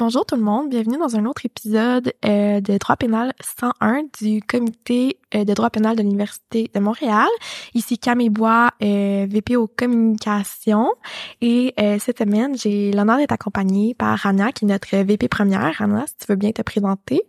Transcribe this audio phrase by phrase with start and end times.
[0.00, 4.40] Bonjour tout le monde, bienvenue dans un autre épisode euh, de droit pénal 101 du
[4.40, 7.28] comité euh, de droit pénal de l'Université de Montréal.
[7.74, 10.88] Ici Camille Bois, euh, VP aux communications.
[11.42, 15.74] Et cette semaine, j'ai l'honneur d'être accompagnée par Rania, qui est notre VP première.
[15.74, 17.26] Rania, si tu veux bien te présenter.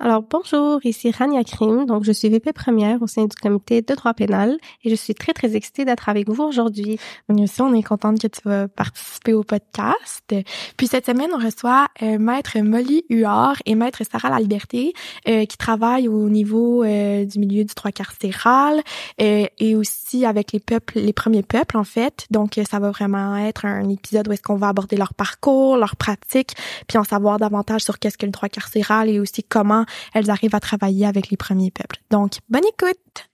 [0.00, 3.94] Alors bonjour, ici Rania Krim, donc je suis VP première au sein du comité de
[3.94, 6.98] droit pénal et je suis très très excitée d'être avec vous aujourd'hui.
[7.28, 10.34] Nous aussi, on est contente que tu vas participer au podcast.
[10.76, 14.94] Puis cette semaine, on reçoit euh, maître Molly Huard et maître Sarah La Liberté
[15.28, 18.82] euh, qui travaillent au niveau euh, du milieu du droit carcéral
[19.18, 22.26] et aussi avec les peuples, les premiers peuples en fait.
[22.32, 25.94] Donc ça va vraiment être un épisode où est-ce qu'on va aborder leur parcours, leur
[25.94, 26.56] pratique,
[26.88, 29.83] puis en savoir davantage sur qu'est-ce que le droit carcéral et aussi comment
[30.14, 31.98] elles arrivent à travailler avec les premiers peuples.
[32.10, 33.28] Donc, bonne écoute!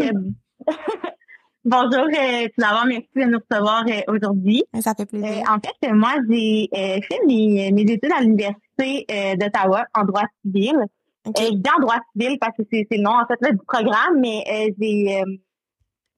[1.66, 4.64] Bonjour, euh, tout d'abord, merci de nous recevoir euh, aujourd'hui.
[4.82, 5.30] Ça fait plaisir.
[5.30, 9.06] Euh, en fait, moi, j'ai fait mes, mes, études à l'Université
[9.38, 10.76] d'Ottawa en droit civil.
[11.26, 11.46] Okay.
[11.46, 14.20] je dis en droit civil parce que c'est le nom, en fait, là, du programme,
[14.20, 14.44] mais
[14.78, 15.22] j'ai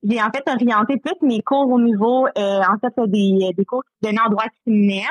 [0.03, 4.09] j'ai en fait orienté tous mes cours au niveau, en fait, des, des cours qui
[4.09, 5.07] donnaient en droit criminel.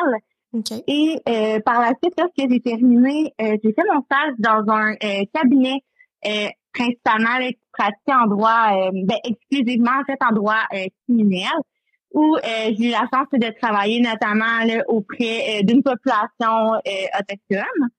[0.88, 4.94] Et euh, par la suite, lorsque j'ai terminé, euh, j'ai fait mon stage dans un
[4.94, 5.84] euh, cabinet
[6.74, 10.64] principalement là, qui en droit, ben, exclusivement en fait en droit
[11.04, 11.52] criminel,
[12.16, 16.72] où j'ai eu la chance de travailler notamment là, auprès d'une population
[17.20, 17.90] autochtone.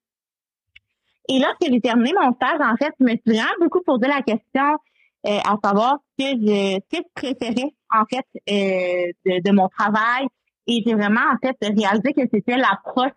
[1.29, 4.23] Et lorsque j'ai terminé mon stage, en fait, je me suis vraiment beaucoup posé la
[4.23, 4.77] question
[5.25, 8.27] à savoir ce que je, ce que je préférais en fait
[9.25, 10.27] de mon travail,
[10.67, 13.13] et j'ai vraiment, en fait, réalisé que c'était l'approche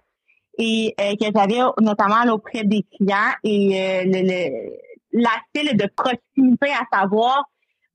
[0.58, 4.70] et euh, que j'avais notamment auprès des clients et euh, le,
[5.14, 7.44] l'aspect de proximité à savoir,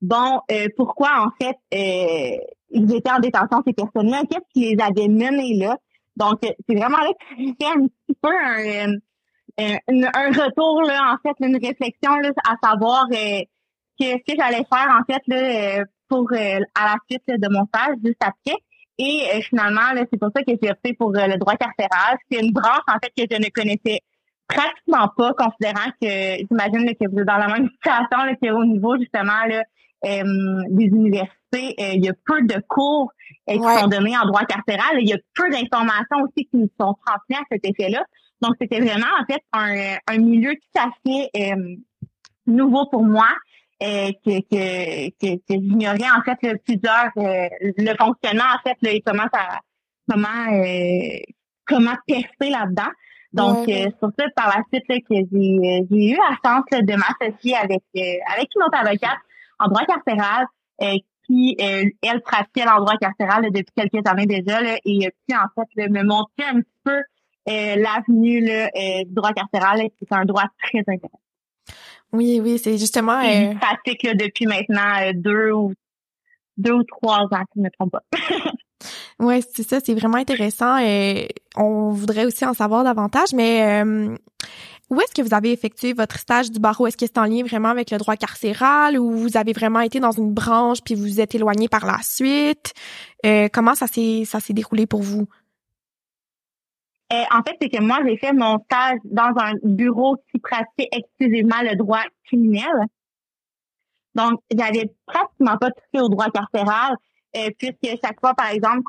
[0.01, 2.37] bon, euh, pourquoi, en fait, euh,
[2.71, 5.77] ils étaient en détention, ces personnes-là, qu'est-ce qui les avait menés là?
[6.17, 8.93] Donc, c'est vraiment là que j'ai fait un petit peu un,
[9.57, 13.41] un, retour, là, en fait, une réflexion là, à savoir euh,
[13.99, 17.97] que, ce que j'allais faire, en fait, là, pour à la suite de mon stage,
[18.03, 18.57] juste après.
[18.97, 22.17] Et euh, finalement, c'est pour ça que j'ai opté pour euh, le droit carcéral.
[22.29, 23.99] C'est une branche, en fait, que je ne connaissais
[24.47, 28.97] pratiquement pas, considérant que j'imagine que vous êtes dans la même situation là, qu'au niveau,
[28.97, 29.63] justement, là,
[30.05, 31.75] euh, des universités.
[31.77, 33.11] il y a peu de cours
[33.47, 34.97] qui sont donnés en droit carcéral.
[34.99, 38.03] Il y a peu d'informations aussi qui nous sont transmises à cet effet-là.
[38.41, 41.55] Donc, c'était vraiment, en fait, un, un milieu tout à fait
[42.47, 43.27] nouveau pour moi.
[43.83, 48.77] Euh, que, que, que, que j'ignorais en fait le plusieurs euh, le fonctionnement en fait
[48.81, 49.59] là, et comment ça
[50.09, 51.19] comment euh,
[51.67, 52.89] comment percer là-dedans.
[53.33, 57.57] Donc sur ça par la suite là, que j'ai j'ai eu la chance de m'associer
[57.57, 59.19] avec avec une autre avocate
[59.59, 60.45] en droit carcéral
[61.27, 65.89] qui elle pratiquait en droit carcéral depuis quelques années déjà là, et puis en fait
[65.89, 67.01] me montrer un petit peu
[67.45, 68.39] l'avenue
[69.03, 71.19] du droit carcéral qui est un droit très intéressant.
[72.15, 73.19] Oui, oui, c'est justement.
[73.19, 73.53] Euh...
[73.55, 75.73] pratique depuis maintenant euh, deux ou
[76.57, 78.03] deux ou trois ans, si je ne me trompe pas.
[79.19, 80.77] oui, c'est ça, c'est vraiment intéressant.
[80.77, 84.15] Et on voudrait aussi en savoir davantage, mais euh,
[84.89, 86.87] où est-ce que vous avez effectué votre stage du barreau?
[86.87, 89.99] Est-ce que c'est en lien vraiment avec le droit carcéral ou vous avez vraiment été
[89.99, 92.73] dans une branche puis vous vous êtes éloigné par la suite?
[93.25, 95.27] Euh, comment ça s'est ça s'est déroulé pour vous?
[97.15, 100.89] Euh, en fait, c'est que moi, j'ai fait mon stage dans un bureau qui pratiquait
[100.91, 102.73] exclusivement le droit criminel.
[104.15, 106.95] Donc, j'avais pratiquement pas touché au droit carcéral,
[107.37, 108.83] euh, puisque chaque fois, par exemple,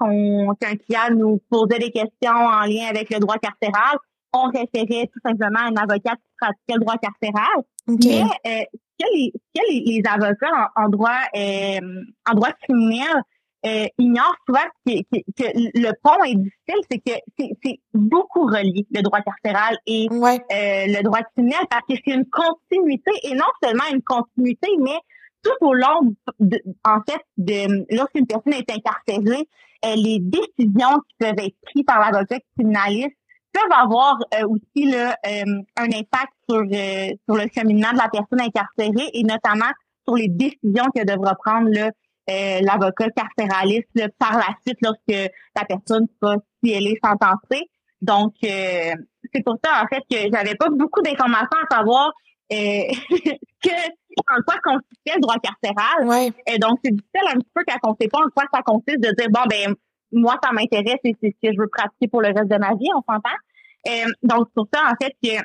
[0.60, 3.96] qu'un client nous posait des questions en lien avec le droit carcéral,
[4.32, 7.62] on référait tout simplement à un avocat qui pratiquait le droit carcéral.
[7.88, 8.64] Mais euh,
[8.98, 13.22] ce que les, avocats en, droit en droit criminel
[13.66, 14.92] euh, ignore souvent que,
[15.42, 21.02] le pont est difficile, c'est que c'est beaucoup relié, le droit carcéral et euh, le
[21.02, 24.98] droit criminel, parce que c'est une continuité, et non seulement une continuité, mais
[25.42, 29.48] tout au long, de, en fait, de lorsqu'une personne est incarcérée,
[29.84, 33.16] euh, les décisions qui peuvent être prises par l'avocat criminaliste
[33.52, 39.10] peuvent avoir euh, aussi là, un impact sur, sur le cheminement de la personne incarcérée
[39.12, 39.70] et notamment
[40.06, 41.90] sur les décisions qu'elle devra prendre là,
[42.28, 43.88] euh, l'avocat carcéraliste
[44.18, 47.68] par la suite lorsque la personne sera si elle est sentencée.
[48.02, 48.92] Donc euh,
[49.32, 52.12] c'est pour ça en fait que j'avais pas beaucoup d'informations à savoir
[52.52, 52.82] euh,
[53.62, 53.70] que
[54.18, 56.32] en quoi consistait le droit carcéral.
[56.46, 59.00] Et donc c'est difficile un petit peu quand on sait pas en quoi ça consiste
[59.00, 59.74] de dire bon ben
[60.12, 62.74] moi ça m'intéresse et c'est ce que je veux pratiquer pour le reste de ma
[62.74, 63.36] vie, on s'entend.
[63.88, 65.42] Euh, donc pour ça en fait que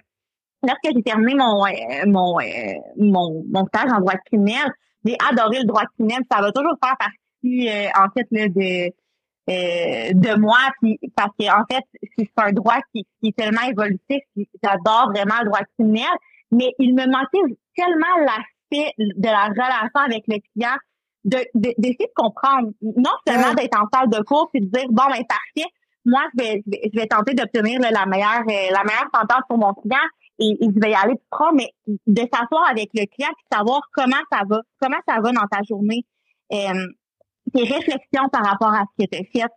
[0.63, 1.63] lorsque j'ai terminé mon
[2.07, 2.37] mon,
[2.97, 4.71] mon mon stage en droit criminel,
[5.05, 6.23] j'ai adoré le droit criminel.
[6.31, 8.91] Ça va toujours faire partie, euh, en fait, là, de,
[10.13, 11.83] de moi, puis parce que en fait,
[12.17, 14.21] c'est un droit qui, est tellement évolutif,
[14.63, 16.11] j'adore vraiment le droit criminel,
[16.51, 20.77] mais il me manquait tellement l'aspect de la relation avec le client,
[21.23, 25.03] de d'essayer de, comprendre, non seulement d'être en salle de cours puis de dire bon
[25.07, 25.69] ben parfait,
[26.05, 29.97] moi je vais je vais, tenter d'obtenir la meilleure la meilleure sentence pour mon client,
[30.41, 31.69] et, je vais y aller plus près, mais
[32.07, 35.61] de s'asseoir avec le client et savoir comment ça va, comment ça va dans ta
[35.63, 36.05] journée,
[36.51, 36.87] euh,
[37.53, 39.51] tes réflexions par rapport à ce que tu as fait.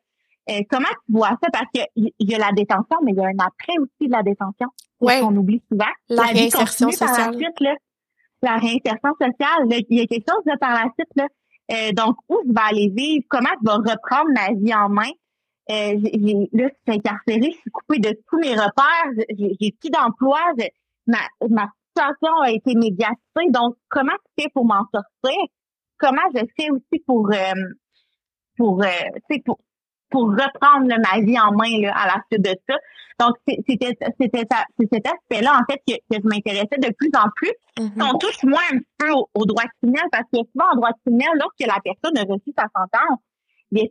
[0.51, 1.49] Euh, comment tu vois ça?
[1.53, 4.23] Parce qu'il y a la détention, mais il y a un après aussi de la
[4.23, 4.69] détention.
[5.01, 5.23] Ouais.
[5.23, 5.91] On oublie souvent.
[6.09, 7.33] La, réinsertion sociale.
[7.33, 7.75] la, suite, là,
[8.43, 9.85] la réinsertion sociale.
[9.89, 11.09] il y a quelque chose là, par la suite.
[11.17, 11.27] Là.
[11.73, 13.25] Euh, donc, où je vais aller vivre?
[13.31, 15.11] Comment je vais reprendre ma vie en main?
[15.71, 19.91] Euh, j'ai, là, je suis incarcérée, je suis coupée de tous mes repères, j'ai, plus
[19.91, 20.39] d'emploi,
[21.07, 21.19] ma,
[21.49, 23.51] ma situation a été médiatisée.
[23.51, 25.41] Donc, comment tu fais pour m'en sortir?
[25.99, 27.53] Comment je fais aussi pour euh,
[28.59, 29.59] pour euh, pour
[30.11, 32.77] pour reprendre ma vie en main là, à la suite de ça?
[33.21, 34.45] Donc, c'était c'était
[34.93, 37.53] cet aspect-là, en fait, que, que je m'intéressais de plus en plus.
[37.79, 38.11] Mm-hmm.
[38.13, 41.61] On touche moins un peu au, droit criminel parce que souvent, en droit criminel, lorsque
[41.61, 43.21] la personne a reçu sa sentence,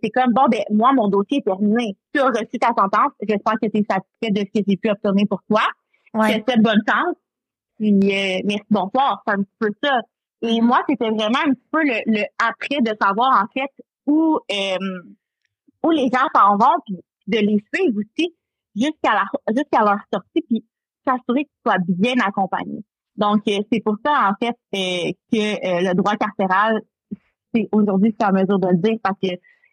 [0.02, 1.96] c'est comme, bon, ben, moi, mon dossier est terminé.
[2.14, 3.12] Tu as reçu ta sentence.
[3.22, 5.62] J'espère que tu es satisfait de ce que j'ai pu obtenir pour toi.
[6.14, 6.44] Ouais.
[6.48, 7.16] C'est bonne chance.
[7.78, 9.24] Puis, euh, merci, bonsoir.
[9.26, 10.00] C'est un petit peu ça.
[10.44, 13.72] Et moi, c'était vraiment un petit peu le, le, après de savoir, en fait,
[14.06, 15.02] où, euh,
[15.84, 16.98] où les gens s'en vont, puis
[17.28, 18.36] de les suivre aussi
[18.76, 19.26] jusqu'à la,
[19.56, 20.66] jusqu'à leur sortie, puis
[21.06, 22.84] s'assurer qu'ils soient bien accompagnés.
[23.16, 26.82] Donc, euh, c'est pour ça, en fait, euh, que le droit carcéral,
[27.54, 29.30] c'est aujourd'hui, c'est à mesure de le dire, parce que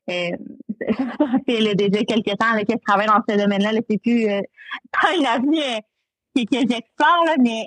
[0.08, 0.36] euh,
[1.46, 3.72] fait déjà quelques temps que je travaille dans ce domaine-là.
[3.72, 4.40] Là, c'est plus euh,
[4.92, 5.80] pas une avenue euh,
[6.34, 7.66] que, que j'explore, mais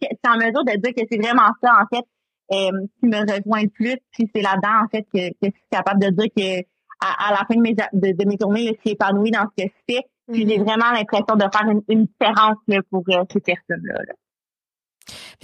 [0.00, 2.04] c'est en mesure de dire que c'est vraiment ça, en fait,
[2.52, 3.96] euh, qui me rejoint le plus.
[4.12, 6.66] Puis c'est là-dedans, en fait, que, que, je suis capable de dire que
[7.04, 9.68] à, la fin de mes, de, de mes journées, je suis épanouie dans ce que
[9.68, 10.02] je fais.
[10.32, 10.64] Puis j'ai mm-hmm.
[10.64, 13.94] vraiment l'impression de faire une, une différence là, pour ces personnes-là.
[14.06, 14.14] là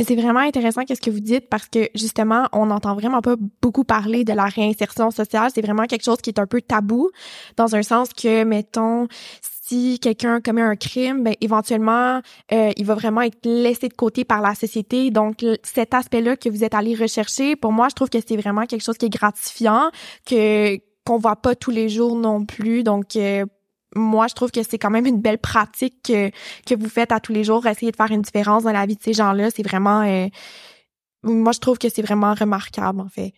[0.04, 3.84] c'est vraiment intéressant qu'est-ce que vous dites parce que justement, on n'entend vraiment pas beaucoup
[3.84, 5.50] parler de la réinsertion sociale.
[5.54, 7.10] C'est vraiment quelque chose qui est un peu tabou
[7.56, 9.08] dans un sens que, mettons,
[9.42, 12.20] si quelqu'un commet un crime, ben éventuellement,
[12.52, 15.10] euh, il va vraiment être laissé de côté par la société.
[15.10, 18.66] Donc, cet aspect-là que vous êtes allé rechercher, pour moi, je trouve que c'est vraiment
[18.66, 19.90] quelque chose qui est gratifiant,
[20.24, 22.82] que qu'on voit pas tous les jours non plus.
[22.82, 23.46] Donc, euh,
[23.94, 26.30] moi, je trouve que c'est quand même une belle pratique que,
[26.66, 28.96] que vous faites à tous les jours, essayer de faire une différence dans la vie
[28.96, 29.50] de ces gens-là.
[29.50, 30.26] C'est vraiment, euh,
[31.22, 33.32] moi, je trouve que c'est vraiment remarquable, en fait.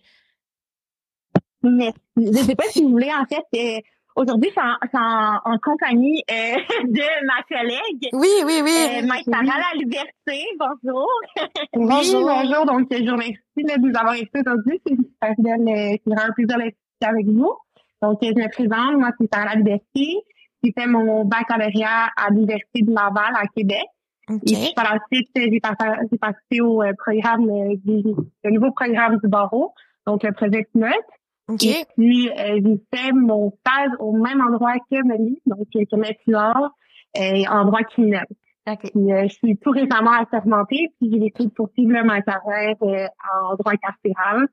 [1.63, 1.99] Merci.
[2.17, 3.81] Je sais pas si vous voulez, en fait, euh,
[4.17, 4.61] aujourd'hui, c'est
[4.99, 8.09] en, en, compagnie euh, de ma collègue.
[8.13, 8.71] Oui, oui, oui.
[8.71, 10.45] Euh, Maître La Liberté.
[10.59, 11.09] Bonjour.
[11.75, 12.25] bonjour.
[12.29, 12.67] bonjour.
[12.67, 14.81] Donc, je vous remercie de nous avoir été aujourd'hui.
[14.87, 17.55] C'est un plaisir d'être avec vous.
[18.03, 18.99] Donc, je me présente.
[18.99, 20.25] Moi, c'est Sarah La Liberté.
[20.63, 23.87] J'ai fait mon baccalauréat à l'Université de Laval à Québec.
[24.31, 28.03] Et puis, par la suite, j'ai participé au euh, programme euh, du
[28.45, 29.75] le nouveau programme du barreau,
[30.07, 30.93] donc le projet Note.
[31.63, 36.21] Et puis, euh, j'ai fait mon stage au même endroit que Melly, donc que Maître
[37.17, 38.27] et en droit criminel.
[38.67, 43.73] Puis, je suis tout récemment assermentée, puis j'ai décidé de poursuivre ma carrière en droit
[43.77, 44.47] carcéral.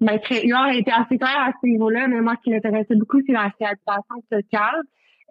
[0.00, 3.32] Huard a été assez clair à ce niveau-là, mais moi, ce qui m'intéressait beaucoup, c'est
[3.32, 4.82] la réhabilitation sociale.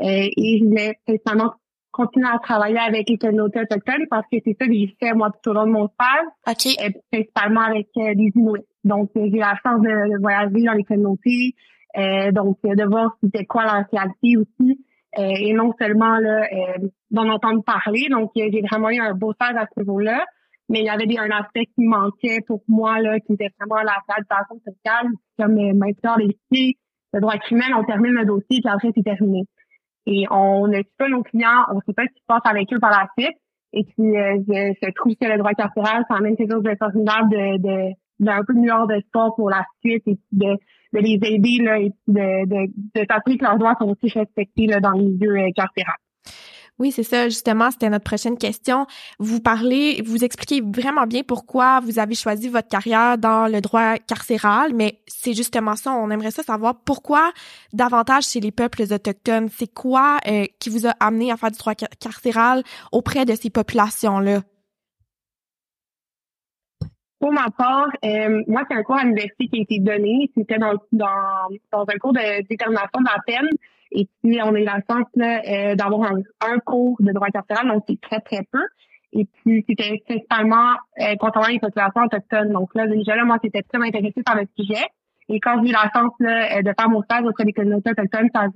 [0.01, 1.53] Euh, et je voulais principalement
[1.91, 5.31] continuer à travailler avec les communautés autochtones parce que c'est ça que j'ai fait, moi,
[5.31, 6.27] tout au long de mon stage.
[6.83, 8.65] Euh, principalement avec euh, les Inuits.
[8.83, 11.55] Donc, j'ai eu la chance de, voyager dans les communautés,
[12.31, 14.79] donc de voir c'était quoi la réalité aussi.
[15.17, 16.47] et non seulement là,
[17.11, 18.07] d'en entendre parler.
[18.09, 20.23] Donc, j'ai vraiment eu un beau stage à ce niveau-là
[20.69, 23.97] mais il y avait un aspect qui manquait pour moi, là, qui était vraiment la
[24.07, 25.07] façon sociale,
[25.37, 26.75] comme euh, maintenant les filles,
[27.13, 29.43] le droit criminel, on termine le dossier, puis après, c'est terminé.
[30.05, 32.41] Et on ne suit pas nos clients, on ne sait pas ce qui se passe
[32.45, 33.37] avec eux par la suite.
[33.73, 37.29] Et puis, euh, je, trouve que le droit carcéral, ça amène quelque chose de formidable
[37.29, 40.57] de, de, d'un peu mieux de sport pour la suite et de,
[40.93, 44.67] de les aider là, et de, de, de s'assurer que leurs droits sont aussi respectés
[44.67, 45.95] là, dans le milieu euh, carcéral.
[46.79, 47.27] Oui, c'est ça.
[47.27, 48.85] Justement, c'était notre prochaine question.
[49.17, 53.97] Vous parlez, vous expliquez vraiment bien pourquoi vous avez choisi votre carrière dans le droit
[53.97, 55.91] carcéral, mais c'est justement ça.
[55.91, 57.31] On aimerait ça savoir pourquoi
[57.73, 59.49] davantage chez les peuples autochtones.
[59.49, 63.49] C'est quoi euh, qui vous a amené à faire du droit carcéral auprès de ces
[63.49, 64.41] populations-là?
[67.19, 70.29] Pour ma part, euh, moi, c'est un cours à l'université qui a été donné.
[70.37, 73.49] C'était dans, dans, dans un cours de détermination de peine.
[73.91, 77.83] Et puis, on a eu la chance euh, d'avoir un, cours de droit carcéral, donc
[77.87, 78.63] c'est très, très peu.
[79.13, 82.51] Et puis, c'était principalement euh, concernant les populations autochtones.
[82.51, 84.83] Donc là, déjà là, moi, j'étais très intéressée par le sujet.
[85.29, 88.29] Et quand j'ai eu la chance là, de faire mon stage auprès des communautés autochtones,
[88.33, 88.47] ça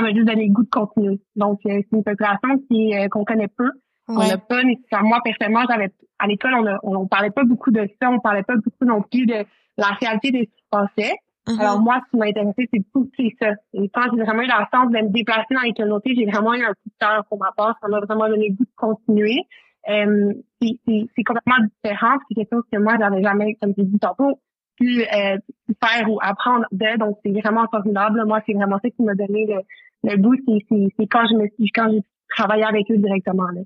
[0.00, 1.20] m'a juste donné le goût de continuer.
[1.36, 3.70] Donc, c'est une population qui qu'on connaît peu.
[4.08, 7.86] On n'a pas nécessairement, moi personnellement, j'avais à l'école, on, on, parlait pas beaucoup de
[8.00, 9.44] ça, on parlait pas beaucoup non plus de
[9.76, 11.12] la réalité des Français.
[11.48, 11.60] Mm-hmm.
[11.60, 13.52] Alors moi, ce qui m'a intéressé, c'est tout ça.
[13.72, 16.52] Et quand j'ai vraiment eu la chance de me déplacer dans les communautés, j'ai vraiment
[16.54, 17.76] eu un coup de cœur pour ma part.
[17.80, 19.40] Ça m'a vraiment donné le goût de continuer.
[19.88, 22.18] Euh, c'est complètement différent.
[22.28, 24.38] C'est quelque chose que moi, j'avais jamais, comme j'ai dit tantôt,
[24.76, 25.38] pu euh,
[25.82, 26.98] faire ou apprendre de.
[26.98, 28.24] Donc, c'est vraiment formidable.
[28.26, 30.34] Moi, c'est vraiment ça qui m'a donné le, le goût.
[30.46, 33.48] C'est quand je me suis, quand j'ai travaillé avec eux directement.
[33.48, 33.62] Là.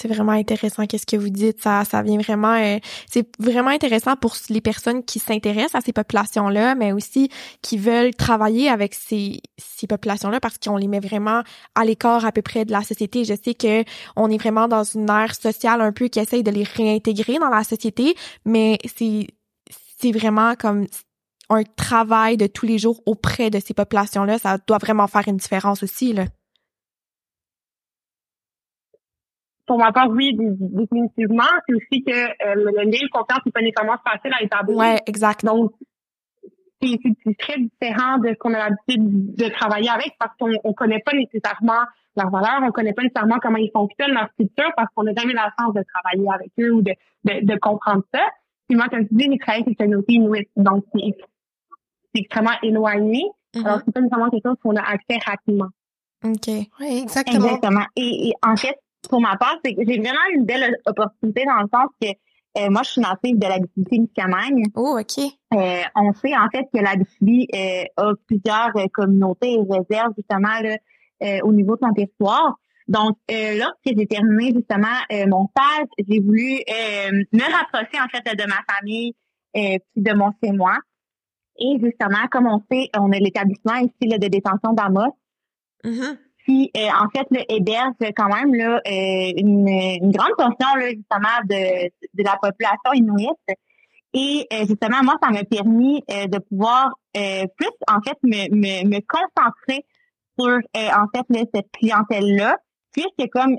[0.00, 1.60] C'est vraiment intéressant qu'est-ce que vous dites.
[1.60, 5.92] Ça, ça vient vraiment, euh, c'est vraiment intéressant pour les personnes qui s'intéressent à ces
[5.92, 7.28] populations-là, mais aussi
[7.60, 11.42] qui veulent travailler avec ces, ces populations-là parce qu'on les met vraiment
[11.74, 13.26] à l'écart à peu près de la société.
[13.26, 13.84] Je sais que
[14.16, 17.50] on est vraiment dans une ère sociale un peu qui essaye de les réintégrer dans
[17.50, 18.14] la société,
[18.46, 19.26] mais c'est,
[20.00, 20.86] c'est vraiment comme
[21.50, 24.38] un travail de tous les jours auprès de ces populations-là.
[24.38, 26.24] Ça doit vraiment faire une différence aussi, là.
[29.70, 31.44] Pour ma part, oui, définitivement.
[31.68, 34.76] C'est aussi que euh, le lien de confiance n'est pas nécessairement facile à établir.
[34.76, 35.44] Ouais, exact.
[35.44, 35.70] Donc,
[36.82, 40.98] c'est très différent de ce qu'on a l'habitude de travailler avec parce qu'on ne connaît
[40.98, 41.84] pas nécessairement
[42.16, 45.34] leurs valeurs, on connaît pas nécessairement comment ils fonctionnent, leur structure, parce qu'on n'a jamais
[45.34, 46.90] la chance de travailler avec eux ou de,
[47.22, 48.26] de, de comprendre ça.
[48.68, 51.14] Puis moi, comme tu dis, j'ai travaillé avec les communautés inuit, donc c'est
[52.16, 53.22] extrêmement éloigné.
[53.54, 53.66] Mm-hmm.
[53.66, 55.68] Alors, c'est pas nécessairement quelque chose qu'on a accès rapidement.
[56.24, 56.48] OK.
[56.80, 57.44] Oui, exactement.
[57.44, 57.84] Exactement.
[57.94, 58.76] Et, et en fait,
[59.08, 62.08] pour ma part, c'est que j'ai vraiment une belle opportunité dans le sens que
[62.58, 63.58] euh, moi, je suis native de la
[63.90, 64.66] Miscamingue.
[64.74, 65.24] Oh, OK.
[65.54, 70.60] Euh, on sait en fait que la euh, a plusieurs euh, communautés et réserves justement
[70.60, 70.76] là,
[71.44, 72.56] au niveau de son territoire.
[72.88, 74.96] Donc, lorsque j'ai terminé justement
[75.28, 79.14] mon stage, j'ai voulu me rapprocher en fait de ma famille
[79.52, 80.76] puis de mon chez moi.
[81.58, 85.14] Et justement, comme on sait, on a l'établissement ici là, de détention d'Amos.
[85.84, 90.90] Mm-hmm qui euh, en fait le héberge quand même là euh, une, grande portion là,
[90.90, 93.58] justement de, de la population inuite.
[94.12, 99.00] Et euh, justement, moi, ça m'a permis de pouvoir plus en fait me, me, me
[99.06, 99.86] concentrer
[100.38, 102.56] sur en fait cette clientèle-là,
[102.92, 103.56] puisque comme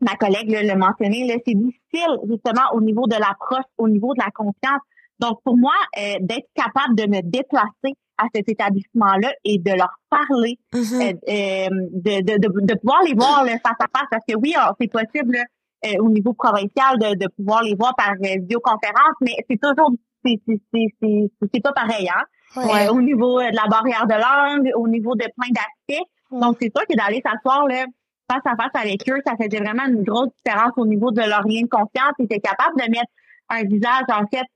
[0.00, 4.30] ma collègue le mentionnait, c'est difficile justement au niveau de l'approche, au niveau de la
[4.30, 4.80] confiance.
[5.22, 5.72] Donc pour moi,
[6.20, 11.02] d'être capable de me déplacer à cet établissement-là et de leur parler, mm-hmm.
[11.02, 14.08] euh, euh, de, de, de, de, pouvoir les voir là, face à face.
[14.10, 15.38] Parce que oui, c'est possible
[15.84, 19.92] euh, au niveau provincial de, de pouvoir les voir par vidéoconférence, mais c'est toujours
[20.24, 22.88] c'est pas pareil hein.
[22.92, 26.06] au niveau de la barrière de langue, au niveau de plein d'aspects.
[26.30, 27.86] Donc c'est sûr que d'aller s'asseoir là
[28.30, 31.42] face à face avec eux, ça faisait vraiment une grosse différence au niveau de leur
[31.42, 32.14] lien de confiance.
[32.20, 33.10] Ils étaient capables de mettre
[33.48, 34.46] un visage en fait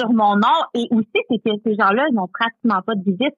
[0.00, 0.58] sur mon nom.
[0.74, 3.36] Et aussi, c'est que ces gens-là, ils n'ont pratiquement pas de visite.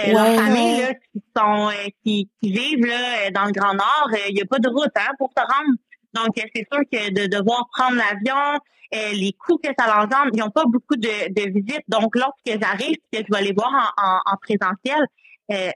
[0.00, 3.74] Euh, leurs familles là, qui sont euh, qui, qui, vivent là, euh, dans le Grand
[3.74, 5.76] Nord, il n'y a pas de route hein, pour se rendre.
[6.14, 8.58] Donc, c'est sûr que de devoir prendre l'avion,
[8.92, 11.84] les coûts que ça engendre, ils n'ont pas beaucoup de, de visites.
[11.88, 15.04] Donc, lorsque j'arrive, que je vais les voir en, en, en présentiel,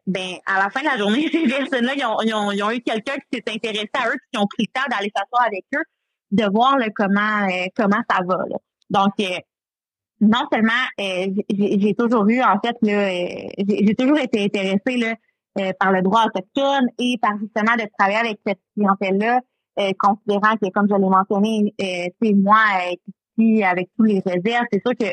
[0.07, 2.71] ben à la fin de la journée, ces personnes-là, ils ont, ils, ont, ils ont,
[2.71, 5.65] eu quelqu'un qui s'est intéressé à eux, qui ont pris le temps d'aller s'asseoir avec
[5.75, 5.85] eux,
[6.33, 7.47] de voir là, comment
[7.77, 8.37] comment ça va.
[8.49, 8.57] Là.
[8.91, 9.15] Donc,
[10.23, 15.15] non seulement euh, j'ai toujours eu en fait euh, j'ai toujours été intéressée là,
[15.59, 19.41] euh, par le droit autochtone et par justement de travailler avec cette clientèle là,
[19.99, 22.63] considérant que comme je l'ai mentionné, c'est moi
[23.37, 25.07] ici avec tous les réserves, c'est sûr que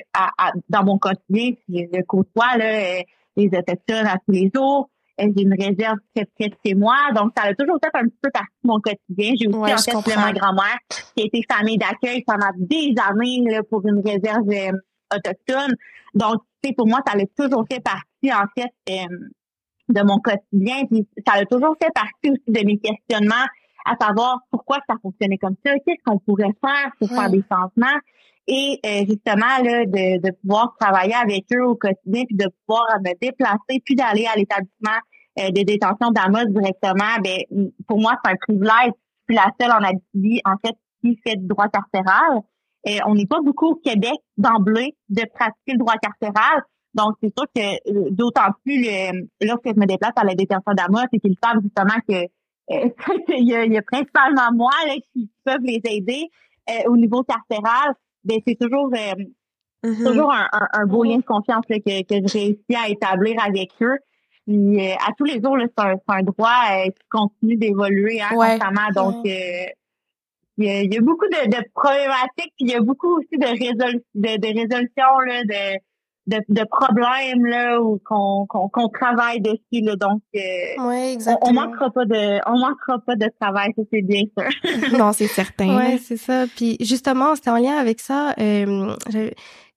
[0.68, 3.02] dans mon quotidien, je côtoie là,
[3.38, 4.90] les autochtones à tous les jours.
[5.20, 8.20] J'ai une réserve très près de chez moi, donc ça a toujours fait un petit
[8.22, 9.34] peu partie de mon quotidien.
[9.40, 10.78] J'ai aussi en fait ma grand-mère
[11.16, 14.48] qui a été famille d'accueil pendant des années là, pour une réserve
[15.14, 15.76] autochtone.
[16.14, 19.18] Donc, tu sais, pour moi, ça a toujours fait partie, en fait, euh,
[19.90, 20.86] de mon quotidien.
[20.90, 23.46] Puis ça a toujours fait partie aussi de mes questionnements,
[23.86, 28.00] à savoir pourquoi ça fonctionnait comme ça, qu'est-ce qu'on pourrait faire pour faire des changements.
[28.48, 32.86] Et euh, justement, là, de, de pouvoir travailler avec eux au quotidien, puis de pouvoir
[33.00, 35.00] me déplacer, puis d'aller à l'établissement
[35.38, 38.94] euh, de détention d'Amos directement, ben pour moi, c'est un privilège.
[39.28, 42.42] Je suis la seule en Abitibi, en fait, qui fait du droit carcéral.
[42.86, 46.64] Et on n'est pas beaucoup au Québec d'emblée de pratiquer le droit carcéral.
[46.94, 50.74] Donc, c'est sûr que euh, d'autant plus le, lorsque je me déplace à la détention
[50.74, 52.26] d'Amos, c'est qu'ils savent justement que
[52.72, 52.90] euh,
[53.38, 56.30] il, y a, il, y a, principalement moi là, qui peuvent les aider
[56.70, 57.94] euh, au niveau carcéral.
[58.24, 60.04] Ben, c'est toujours mm-hmm.
[60.06, 63.70] toujours un, un, beau lien de confiance là, que, que je réussis à établir avec
[63.82, 63.98] eux.
[64.50, 66.50] Puis, à tous les jours, c'est un, un, droit
[66.86, 68.90] qui continue d'évoluer hein, constamment.
[68.96, 73.46] Donc, il y a, beaucoup de, de, problématiques, puis il y a beaucoup aussi de,
[73.46, 75.80] résol de, de résolutions là, de,
[76.28, 79.96] de, de problèmes là ou qu'on qu'on travaille dessus là.
[79.96, 81.40] Donc euh, ouais, exactement.
[81.44, 84.98] On, on, manquera pas de on manquera pas de travail ça c'est bien sûr.
[84.98, 86.46] Non c'est certain ouais c'est ça.
[86.56, 88.96] Puis justement c'est en lien avec ça euh,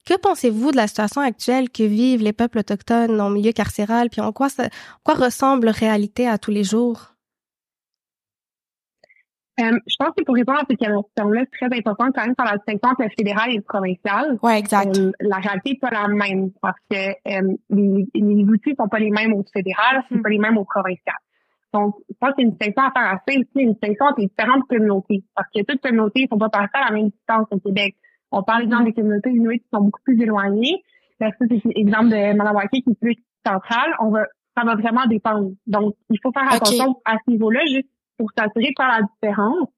[0.07, 4.11] que pensez-vous de la situation actuelle que vivent les peuples autochtones en milieu carcéral?
[4.11, 4.69] Puis en quoi ça en
[5.05, 7.13] quoi ressemble la réalité à tous les jours?
[9.61, 12.47] Euh, je pense que pour répondre à cette question-là, c'est très important quand même faire
[12.47, 14.39] la distinction entre le fédéral et le provincial.
[14.43, 14.97] Oui, exact.
[14.97, 18.99] Euh, la réalité n'est pas la même parce que euh, les, les, outils sont pas
[18.99, 20.23] les mêmes au fédéral, sont mm.
[20.23, 21.17] pas les mêmes au provincial.
[21.75, 24.21] Donc, je pense qu'il y a une distinction à faire assez aussi, une distinction entre
[24.21, 25.25] les différentes communautés.
[25.35, 27.95] Parce que toutes les communautés ne sont pas parties à la même distance au Québec.
[28.33, 30.83] On parle exemple des communautés inuites qui sont beaucoup plus éloignées.
[31.21, 33.93] Là, c'est l'exemple de Manawaki qui est plus central.
[34.01, 34.25] On va,
[34.57, 35.51] ça va vraiment dépendre.
[35.67, 39.69] Donc, il faut faire attention à ce niveau-là, juste pour s'assurer de faire la différence.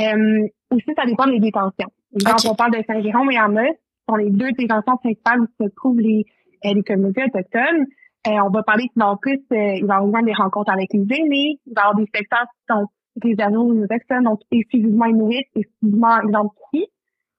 [0.00, 1.90] Euh, aussi, ça dépend des détentions.
[2.24, 3.76] Quand on parle de Saint-Jérôme et Amos,
[4.08, 6.24] sont les deux détentions principales où se trouvent les,
[6.64, 7.86] euh, les communautés autochtones.
[8.26, 11.00] Euh, on va parler en plus, euh, il va y avoir des rencontres avec les
[11.00, 12.86] aînés, il va y avoir des secteurs qui sont
[13.22, 16.88] réservés aux autochtones, donc exclusivement inuits, exclusivement identifiés.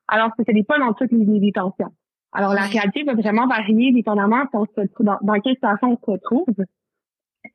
[0.08, 1.92] Alors, ce n'est pas dans toutes les, détentions.
[2.32, 6.46] Alors, la réalité va vraiment varier dépendamment dans, dans quelle situation on se trouve.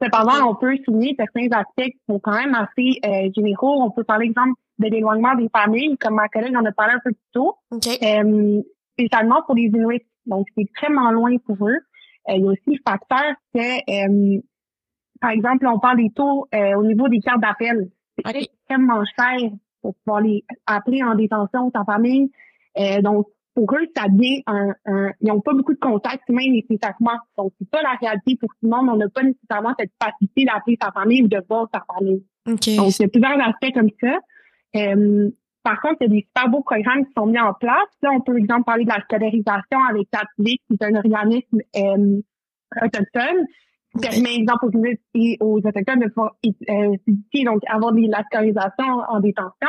[0.03, 3.83] Cependant, on peut souligner certains aspects qui sont quand même assez euh, généraux.
[3.83, 7.01] On peut parler, exemple, de l'éloignement des familles, comme ma collègue en a parlé un
[7.05, 7.57] peu plus tôt.
[7.73, 8.63] Euh,
[8.99, 10.07] spécialement pour les Inuits.
[10.27, 11.79] Donc, c'est extrêmement loin pour eux.
[12.29, 14.41] Euh, il y a aussi le facteur que, euh,
[15.21, 17.91] par exemple, on parle des taux au niveau des cartes d'appel.
[18.25, 19.51] C'est extrêmement cher
[19.83, 22.31] pour pouvoir les appeler en détention sa famille.
[23.03, 27.19] donc, pour eux, ça devient un, un ils n'ont pas beaucoup de contacts humains nécessairement.
[27.37, 28.89] Donc, c'est pas la réalité pour tout le monde.
[28.91, 32.25] On n'a pas nécessairement cette facilité d'appeler sa famille ou de voir sa famille.
[32.47, 32.77] Okay.
[32.77, 34.19] Donc, il y a plusieurs aspects comme ça.
[34.77, 35.31] Euh,
[35.63, 37.89] par contre, il y a des super beaux programmes qui sont mis en place.
[38.03, 41.59] Là, on peut, par exemple, parler de la scolarisation avec TAPLIC, qui est un organisme
[41.77, 42.21] euh,
[42.83, 43.47] autochtone,
[43.99, 46.97] permet, exemple, aux, et aux autochtones de pouvoir euh,
[47.45, 49.69] donc avoir de la scolarisation en détention.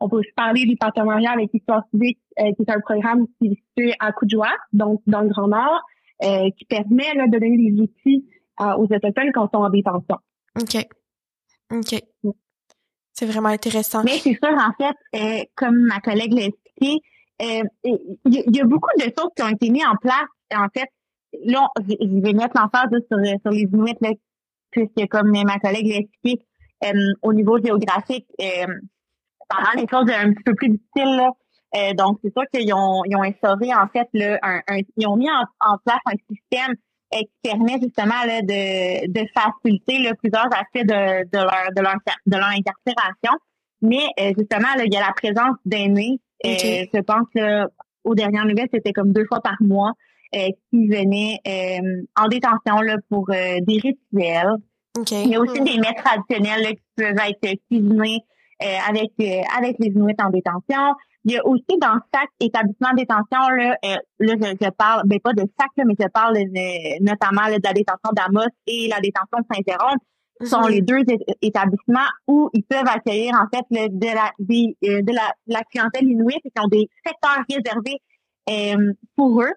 [0.00, 3.48] On peut aussi parler du partenariat avec l'Histoire civique, euh, qui est un programme qui
[3.48, 5.82] est situé à Coudjoie, donc dans le Grand Nord,
[6.22, 8.28] euh, qui permet là, de donner des outils
[8.60, 10.16] euh, aux Autochtones quand ils sont en détention.
[10.60, 10.86] OK.
[11.72, 12.34] OK.
[13.12, 14.04] C'est vraiment intéressant.
[14.04, 17.00] Mais c'est sûr, en fait, comme ma collègue l'a expliqué,
[17.40, 20.28] il y, a beaucoup de choses qui ont été mises en place.
[20.54, 20.88] En fait,
[21.44, 24.10] là, je vais mettre l'emphase sur, sur les Inuits, là,
[24.70, 26.44] puisque comme ma collègue l'a expliqué,
[27.22, 28.26] au niveau géographique,
[29.50, 31.22] ça rend les choses un petit peu plus difficiles.
[31.76, 34.60] Euh, donc, c'est sûr qu'ils ont, ils ont instauré, en fait, là, un,
[34.96, 36.74] ils ont mis en, place un système
[37.12, 41.94] qui permet justement là, de, de faciliter là, plusieurs aspects de, de, leur, de, leur,
[42.26, 43.32] de leur incarcération.
[43.80, 46.20] Mais euh, justement, là, il y a la présence d'aînés.
[46.44, 47.64] Euh, je pense que
[48.04, 49.92] aux dernières nouvelles, c'était comme deux fois par mois
[50.32, 51.40] qui venaient
[52.16, 54.54] en détention là, pour des rituels.
[55.10, 58.24] Il y a aussi des mets traditionnels là, qui peuvent être cuisinés
[58.60, 60.94] euh, avec euh, avec les Inuits en détention.
[61.24, 65.20] Il y a aussi dans chaque établissement de détention, là, euh, là je, parle, ben
[65.20, 66.38] pas de chaque, mais je parle
[67.00, 69.98] notamment de la détention d'Amos et la détention de Saint-Jérôme,
[70.40, 70.70] Ce sont mhm.
[70.70, 71.02] les deux
[71.40, 76.40] établissements où ils peuvent accueillir en fait le, de la de la, la clientèle inuit
[76.42, 78.02] qui ont des secteurs réservés
[79.14, 79.52] pour eux.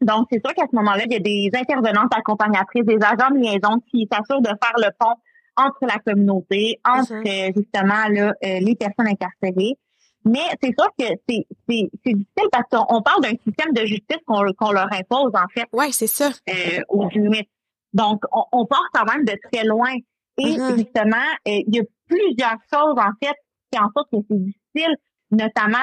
[0.00, 3.38] Donc, c'est sûr qu'à ce moment-là, il y a des intervenantes accompagnatrices, des agents de
[3.38, 5.14] liaison qui s'assurent de faire le pont
[5.56, 9.76] entre la communauté, entre euh, justement là, euh, les personnes incarcérées.
[10.24, 14.72] Mais c'est sûr que c'est difficile parce qu'on parle d'un système de justice qu'on qu'on
[14.72, 15.66] leur impose, en fait.
[15.72, 16.30] Oui, c'est ça.
[16.48, 17.08] Euh, aux
[17.94, 19.94] Donc, on, on, part quand même de très loin.
[20.38, 20.76] Et mm-hmm.
[20.76, 21.16] justement,
[21.48, 23.34] euh, il y a plusieurs choses, en fait,
[23.72, 24.94] qui en sorte que c'est difficile,
[25.30, 25.78] notamment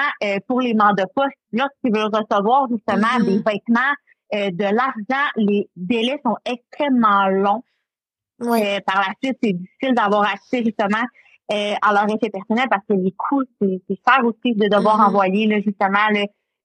[0.46, 1.34] pour les mandats poste.
[1.52, 3.24] Lorsqu'ils veulent recevoir justement mm-hmm.
[3.24, 3.94] des vêtements,
[4.32, 7.62] de l'argent, les délais sont extrêmement longs.
[8.42, 11.02] Euh, par la suite, c'est difficile d'avoir accès justement
[11.50, 15.08] euh, à leur effet personnel parce que les coûts, c'est cher aussi de devoir mm-hmm.
[15.08, 16.06] envoyer là, justement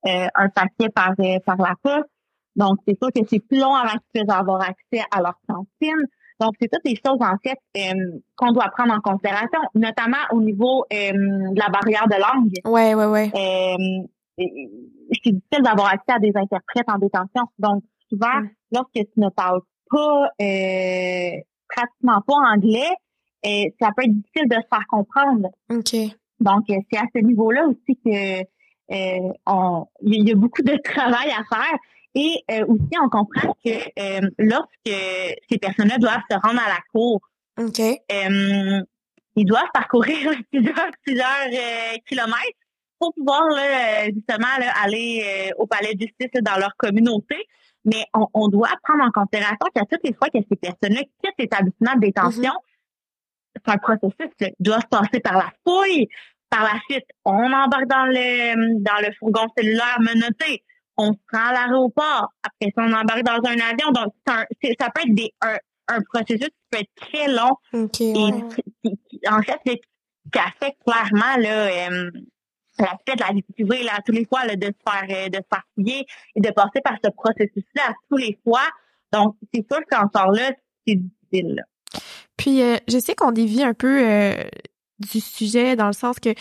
[0.06, 1.13] euh, un papier par,
[1.45, 2.10] par la poste.
[2.56, 6.06] Donc, c'est sûr que c'est plus long avant qu'ils puissent avoir accès à leur cantine.
[6.39, 7.58] Donc, c'est toutes des choses, en fait,
[8.36, 12.54] qu'on doit prendre en considération, notamment au niveau de la barrière de langue.
[12.65, 13.32] Ouais, ouais, ouais.
[14.38, 17.43] C'est difficile d'avoir accès à des interprètes en détention.
[17.60, 18.50] Donc, souvent, mm.
[18.72, 20.30] lorsque tu ne parles pas
[21.67, 22.93] pratiquement pas anglais,
[23.43, 25.50] et ça peut être difficile de se faire comprendre.
[25.69, 25.96] OK.
[26.39, 30.78] Donc, euh, c'est à ce niveau-là aussi que euh, on, il y a beaucoup de
[30.84, 31.78] travail à faire.
[32.15, 33.72] Et euh, aussi, on comprend que
[34.38, 37.22] lorsque ces personnes-là doivent se rendre à la cour,
[37.60, 37.80] OK.
[39.36, 41.50] ils doivent parcourir plusieurs, plusieurs
[42.08, 42.60] kilomètres
[42.99, 44.47] pour pouvoir là, justement
[44.84, 47.36] aller au palais de justice dans leur communauté.
[47.86, 51.36] Mais on, on, doit prendre en considération qu'à toutes les fois que ces personnes-là quittent
[51.38, 53.58] l'établissement de détention, mm-hmm.
[53.65, 56.08] c'est un processus qui doit se passer par la fouille.
[56.49, 60.63] Par la suite, on embarque dans le dans le fourgon cellulaire menotté.
[60.97, 62.32] On se rend à l'aéroport.
[62.43, 63.91] Après ça, on embarque dans un avion.
[63.91, 64.45] Donc, un,
[64.79, 67.58] ça peut être des, un, un, processus qui peut être très long.
[67.73, 69.60] et en fait,
[70.32, 72.12] qui affecte clairement là, euh,
[72.79, 75.47] l'aspect de la vie là, tous les fois là, de se faire euh, de se
[75.49, 76.05] faire fouiller
[76.36, 78.63] et de passer par ce processus-là tous les fois.
[79.12, 80.51] Donc, c'est sûr qu'encore là,
[80.88, 81.55] c'est difficile.
[81.55, 81.63] Là.
[82.38, 84.43] Puis, euh, je sais qu'on dévie un peu euh,
[84.99, 86.33] du sujet dans le sens que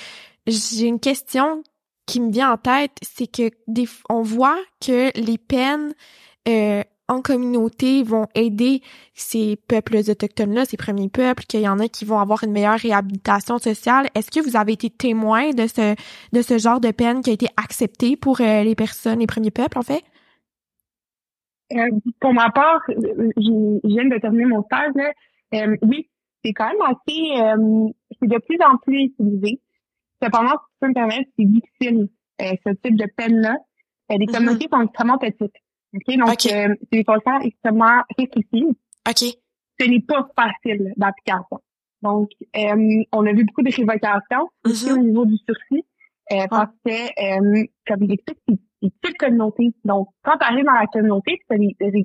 [0.47, 1.63] j'ai une question
[2.07, 5.95] qui me vient en tête, c'est que des, on voit que les peines
[6.49, 8.81] euh, en communauté vont aider
[9.15, 12.79] ces peuples autochtones-là, ces premiers peuples, qu'il y en a qui vont avoir une meilleure
[12.79, 14.09] réhabilitation sociale.
[14.15, 15.95] Est-ce que vous avez été témoin de ce
[16.33, 19.51] de ce genre de peine qui a été accepté pour euh, les personnes, les premiers
[19.51, 20.03] peuples, en fait?
[21.73, 24.93] Euh, pour ma part, je viens de terminer mon stage.
[25.55, 26.09] Euh, oui,
[26.45, 29.61] c'est quand même assez, c'est de plus en plus utilisé.
[30.23, 33.57] Cependant, si tu peux me permettre, c'est difficile, ce type de peine-là.
[34.11, 34.33] les mm-hmm.
[34.33, 35.53] communautés sont extrêmement petites.
[35.95, 36.17] OK?
[36.17, 38.75] Donc, euh, c'est des fonctions extrêmement restrictives.
[39.09, 39.37] OK.
[39.81, 41.61] Ce n'est pas facile d'application.
[42.03, 44.93] Donc, euh, on a vu beaucoup de révocations mm-hmm.
[44.93, 45.85] au niveau du sursis
[46.33, 48.59] euh, parce que, euh, comme il explique, c'est
[49.09, 49.71] une communauté.
[49.85, 51.55] Donc, quand tu arrives dans la communauté, as,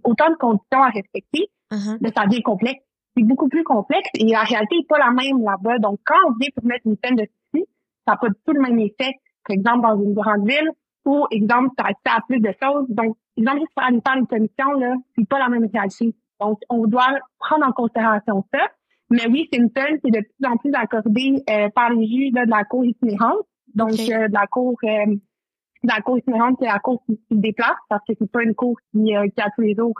[0.03, 1.97] autant de conditions à respecter, mm-hmm.
[2.01, 2.81] mais ça devient complexe.
[3.15, 5.79] C'est beaucoup plus complexe et la réalité n'est pas la même là-bas.
[5.79, 7.67] Donc, quand on vient pour mettre une peine de sursis,
[8.05, 9.13] ça n'a pas du tout le même effet
[9.47, 10.71] par exemple dans une grande ville
[11.05, 12.85] ou, exemple, tu as accès à plus de choses.
[12.89, 16.15] Donc, exemple, juste une faire une commission, là, c'est pas la même réalité.
[16.39, 18.67] Donc, on doit prendre en considération ça.
[19.09, 22.07] Mais oui, c'est une peine qui est de plus en plus accordée euh, par les
[22.07, 23.45] juges de la Cour itinérante.
[23.73, 27.37] Donc, euh, de la Cour euh, de la Cour itinérante, c'est la Cour qui, se
[27.37, 29.93] déplace parce que c'est pas une Cour qui, qui a tous les jours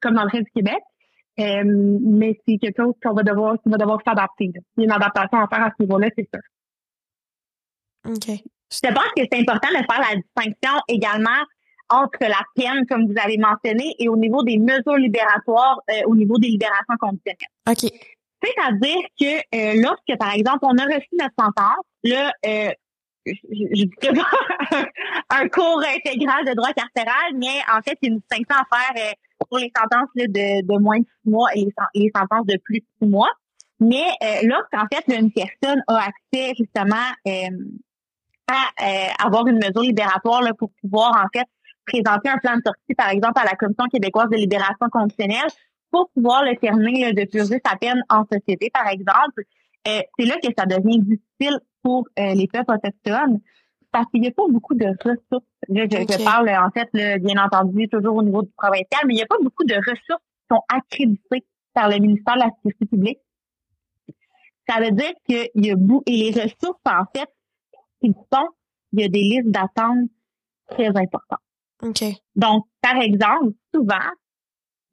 [0.00, 0.82] comme dans le reste du Québec.
[1.38, 4.52] mais c'est quelque chose qu'on va devoir, va devoir s'adapter.
[4.52, 6.42] Il y a une adaptation à faire à ce niveau-là, c'est sûr.
[8.08, 8.38] OK.
[8.68, 11.42] Je pense que c'est important de faire la distinction également
[11.88, 16.16] entre la peine, comme vous avez mentionné, et au niveau des mesures libératoires, euh, au
[16.16, 17.36] niveau des libérations conditionnelles.
[17.68, 17.90] OK.
[18.42, 22.70] C'est-à-dire que euh, lorsque, par exemple, on a reçu notre sentence, là, euh,
[23.24, 24.08] je, je,
[25.30, 28.94] un cours intégral de droit carcéral, mais en fait, il y a une distinction à
[28.94, 29.14] faire
[29.48, 32.86] pour les sentences de, de moins de six mois et les, sentences de plus de
[33.00, 33.30] six mois.
[33.80, 34.04] Mais
[34.44, 36.94] lorsqu'en fait, une personne a accès justement
[38.48, 41.46] à avoir une mesure libératoire là, pour pouvoir en fait
[41.86, 45.48] présenter un plan de sortie, par exemple, à la Commission québécoise de libération conditionnelle
[45.90, 49.42] pour pouvoir le terminer de purger sa peine en société, par exemple.
[49.88, 53.40] Euh, c'est là que ça devient difficile pour euh, les peuples autochtones
[53.92, 55.46] parce qu'il n'y a pas beaucoup de ressources.
[55.68, 59.22] Là, je, parle en fait, bien entendu, toujours au niveau du provincial, mais il n'y
[59.22, 63.18] a pas beaucoup de ressources qui sont accréditées par le ministère de la Sécurité publique.
[64.68, 67.28] Ça veut dire qu'il y a beaucoup, et les ressources, en fait,
[68.02, 68.48] ils sont,
[68.92, 70.10] il y a des listes d'attente
[70.68, 71.45] très importantes.
[71.82, 72.16] Okay.
[72.34, 73.94] Donc, par exemple, souvent,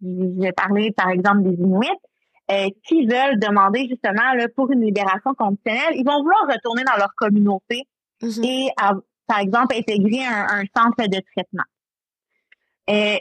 [0.02, 1.88] je vais parler par exemple des Inuits,
[2.52, 6.98] euh, qui veulent demander justement là, pour une libération conditionnelle, ils vont vouloir retourner dans
[6.98, 7.84] leur communauté
[8.22, 8.46] mm-hmm.
[8.46, 8.69] et,
[9.28, 11.63] par exemple, intégrer un, centre de traitement.
[12.89, 13.17] Euh,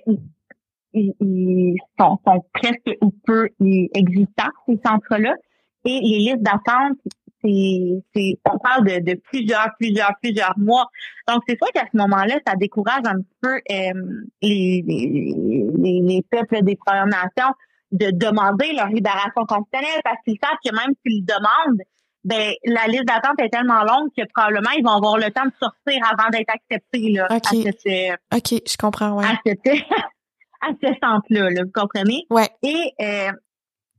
[0.93, 3.49] ils, ils sont, sont, presque ou peu
[3.95, 5.37] existants, ces centres-là,
[5.85, 6.99] et les listes d'attente
[7.43, 10.87] c'est, on parle de, de, plusieurs, plusieurs, plusieurs mois.
[11.29, 16.63] Donc, c'est sûr qu'à ce moment-là, ça décourage un peu euh, les, les, les, peuples
[16.63, 17.53] des Premières Nations
[17.91, 21.83] de demander leur libération conditionnelle parce qu'ils savent que même s'ils demandent,
[22.25, 25.53] ben la liste d'attente est tellement longue que probablement ils vont avoir le temps de
[25.61, 27.27] sortir avant d'être acceptés là.
[27.29, 29.19] À ok, je comprends.
[29.19, 29.25] Ouais.
[29.25, 29.33] À,
[30.69, 32.25] à ce centre-là, là, vous comprenez?
[32.31, 32.49] Ouais.
[32.63, 33.33] Et euh,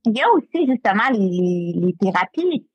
[0.06, 2.65] il y a aussi justement les, les thérapies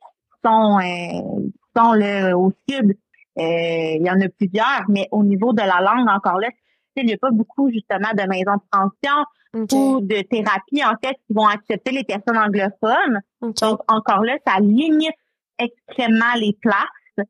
[0.45, 2.97] sont, euh, sont là, au sud.
[3.39, 6.49] Euh, il y en a plusieurs, mais au niveau de la langue, encore là,
[6.97, 9.25] il n'y a pas beaucoup justement de maisons de pension
[9.55, 13.21] ou de thérapie, en fait, qui vont accepter les personnes anglophones.
[13.41, 15.15] Donc, encore là, ça limite
[15.59, 17.27] extrêmement les places.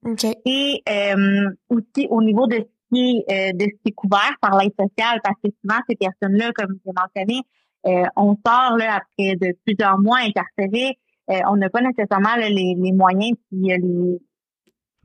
[0.47, 4.57] Et euh, aussi au niveau de ce qui est, de ce qui est couvert par
[4.57, 7.42] l'aide sociale, parce que souvent, ces personnes-là, comme j'ai mentionné,
[8.16, 12.92] on sort là, après de plusieurs mois incarcérés, euh, on n'a pas nécessairement les, les,
[12.92, 14.18] moyens puis euh, les,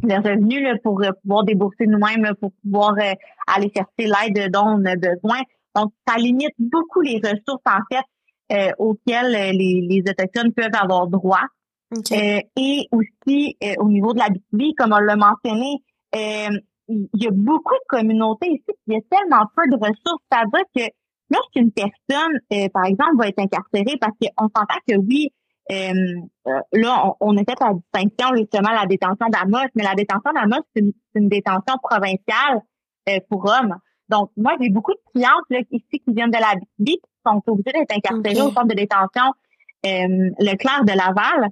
[0.03, 2.95] les revenus là, pour euh, pouvoir débourser nous-mêmes, pour pouvoir
[3.47, 5.39] aller chercher l'aide dont on a besoin.
[5.75, 11.47] Donc, ça limite beaucoup les ressources, en fait, auxquelles les, les Autochtones peuvent avoir droit.
[12.11, 15.77] Euh, et aussi euh, au niveau de la BTB, comme on l'a mentionné,
[16.15, 16.57] euh,
[16.87, 20.23] il y a beaucoup de communautés ici, il y a tellement peu de ressources.
[20.31, 20.93] C'est-à-dire que
[21.29, 25.29] lorsqu'une personne, par exemple, va être incarcérée, parce qu'on s'entend que oui,
[25.69, 30.83] là, on, a fait la distinction justement la détention d'Amos, mais la détention d'Amos, c'est
[31.15, 32.61] une, détention provinciale
[33.29, 33.75] pour hommes.
[34.09, 37.41] Donc, moi, j'ai beaucoup de clientes là, ici qui viennent de la BTB qui sont
[37.47, 39.31] obligées d'être incarcérées au centre de détention
[39.83, 41.49] Leclerc de Laval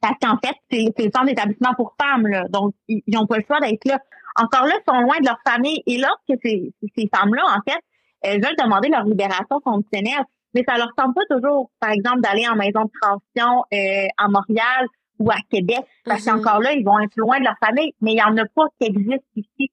[0.00, 2.44] parce qu'en fait, c'est le centre d'établissement pour femmes, là.
[2.48, 3.98] Donc, ils n'ont pas le choix d'être là.
[4.36, 5.82] Encore là, ils sont loin de leur famille.
[5.86, 7.80] Et lorsque ces, ces femmes-là, en fait,
[8.20, 12.46] elles veulent demander leur libération conditionnelle, mais ça leur semble pas toujours, par exemple, d'aller
[12.48, 14.86] en maison de transition euh, à Montréal
[15.18, 16.42] ou à Québec, parce mm-hmm.
[16.42, 18.64] qu'encore là, ils vont être loin de leur famille, mais il y en a pas
[18.80, 19.70] qui existent ici.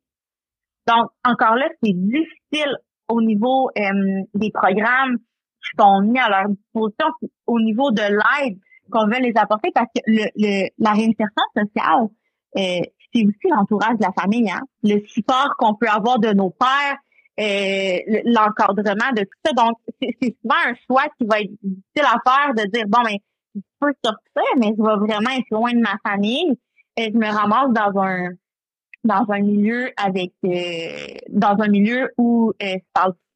[0.87, 6.49] Donc, encore là, c'est difficile au niveau euh, des programmes qui sont mis à leur
[6.49, 7.07] disposition,
[7.47, 8.57] au niveau de l'aide
[8.91, 12.07] qu'on veut les apporter parce que le, le la réinsertion sociale,
[12.57, 14.61] euh, c'est aussi l'entourage de la famille, hein?
[14.83, 16.97] le support qu'on peut avoir de nos pères,
[17.37, 19.51] l'encadrement de tout ça.
[19.53, 23.19] Donc, c'est souvent un choix qui va être difficile à faire de dire, bon, mais
[23.55, 26.57] je peux sortir, mais je vais vraiment être loin de ma famille.
[26.97, 28.29] Et je me ramasse dans un
[29.03, 32.75] dans un milieu avec euh, dans un milieu où euh,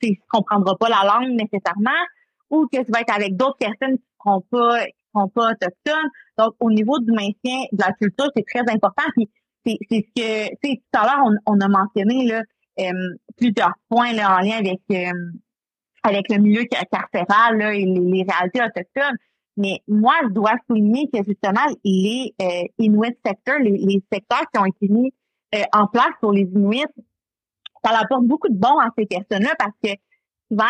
[0.01, 1.91] ne comprendra pas la langue nécessairement
[2.49, 4.85] ou que tu vas être avec d'autres personnes qui ne seront pas
[5.15, 6.09] sont pas autochtones.
[6.37, 9.03] Donc, au niveau du maintien de la culture, c'est très important.
[9.65, 12.43] C'est ce que, tu sais, tout à l'heure, on, on, a mentionné là, euh,
[13.37, 15.11] plusieurs points là, en lien avec euh,
[16.03, 19.17] avec le milieu carcéral là, et les, réalités autochtones.
[19.57, 24.59] Mais moi, je dois souligner que justement, les euh, Inuit secteurs, les, les, secteurs qui
[24.59, 25.13] ont été mis
[25.55, 26.85] euh, en place pour les Inuits,
[27.83, 29.89] ça apporte beaucoup de bon à ces personnes-là parce que
[30.49, 30.63] souvent,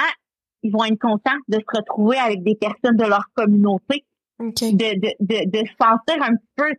[0.64, 4.06] ils vont être contents de se retrouver avec des personnes de leur communauté
[4.40, 6.72] de, de, de, de sentir un petit peu,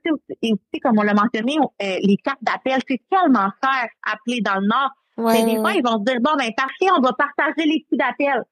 [0.43, 4.61] et aussi, comme on l'a mentionné, euh, les cartes d'appel, c'est tellement cher appeler dans
[4.61, 4.91] le Nord.
[5.21, 7.97] Mais des fois, ils vont se dire, bon, ben, parfait, on va partager les coûts
[7.97, 8.43] d'appel.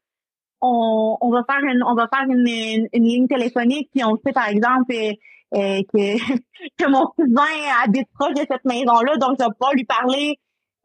[0.60, 2.46] On, on va faire une, on va faire une,
[2.92, 5.12] une, ligne téléphonique, puis on sait, par exemple, euh,
[5.54, 6.18] euh que,
[6.78, 7.44] que mon cousin
[7.84, 10.38] habite proche de cette maison-là, donc je vais pas lui parler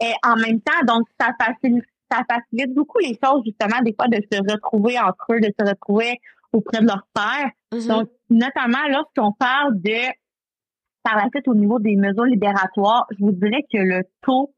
[0.03, 0.85] euh, en même temps.
[0.85, 5.25] Donc, ça facilite, ça facilite beaucoup les choses, justement, des fois, de se retrouver entre
[5.31, 6.19] eux, de se retrouver
[6.51, 7.49] auprès de leur père.
[7.71, 7.87] Mm-hmm.
[7.87, 10.11] Donc, notamment lorsqu'on parle de,
[11.03, 14.53] par la suite, au niveau des mesures libératoires, je vous dirais que le taux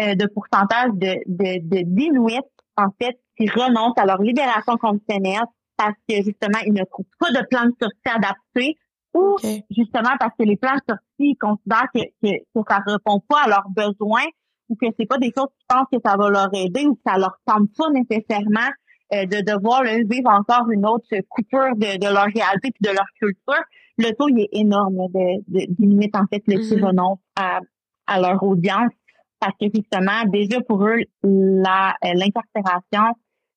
[0.00, 2.40] euh, de pourcentage de, de, d'Inuits,
[2.76, 5.44] en fait, qui renoncent à leur libération conditionnelle
[5.76, 8.76] parce que, justement, ils ne trouvent pas de plan de sortie adapté
[9.14, 9.36] ou,
[9.70, 13.48] justement, parce que les plans de sortie, considèrent que, que, que ça répond pas à
[13.48, 14.26] leurs besoins
[14.68, 17.00] ou que c'est pas des choses qui pensent que ça va leur aider ou que
[17.04, 18.70] ça leur semble pas nécessairement
[19.12, 23.06] euh, de devoir vivre encore une autre coupure de, de leur réalité puis de leur
[23.18, 23.64] culture,
[23.98, 27.60] le taux il est énorme de, de, en fait le mm à,
[28.06, 28.92] à leur audience
[29.40, 31.62] parce que justement déjà pour eux euh,
[32.02, 33.14] l'incarcération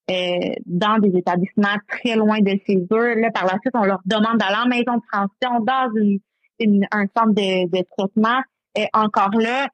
[0.10, 4.02] euh, dans des établissements très loin de chez eux là par la suite on leur
[4.06, 6.19] demande d'aller en maison de transition dans une,
[6.60, 8.41] une un centre de, de traitement
[8.76, 9.67] et encore là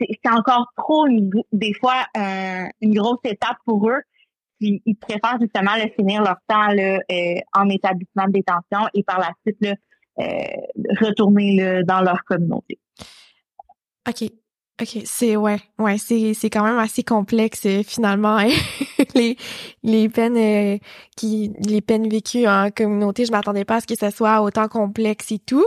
[0.00, 1.06] c'est encore trop
[1.52, 4.02] des fois une grosse étape pour eux
[4.60, 9.18] ils, préfèrent justement le finir leur temps là, euh, en établissement de détention et par
[9.18, 9.74] la suite là,
[10.20, 10.24] euh,
[11.00, 12.78] retourner dans leur communauté.
[14.08, 14.30] OK.
[14.82, 18.48] OK, c'est ouais, ouais, c'est c'est quand même assez complexe euh, finalement hein.
[19.14, 19.36] les
[19.84, 20.80] les peines
[21.16, 24.66] qui les peines vécues en communauté, je m'attendais pas à ce que ça soit autant
[24.66, 25.64] complexe et tout.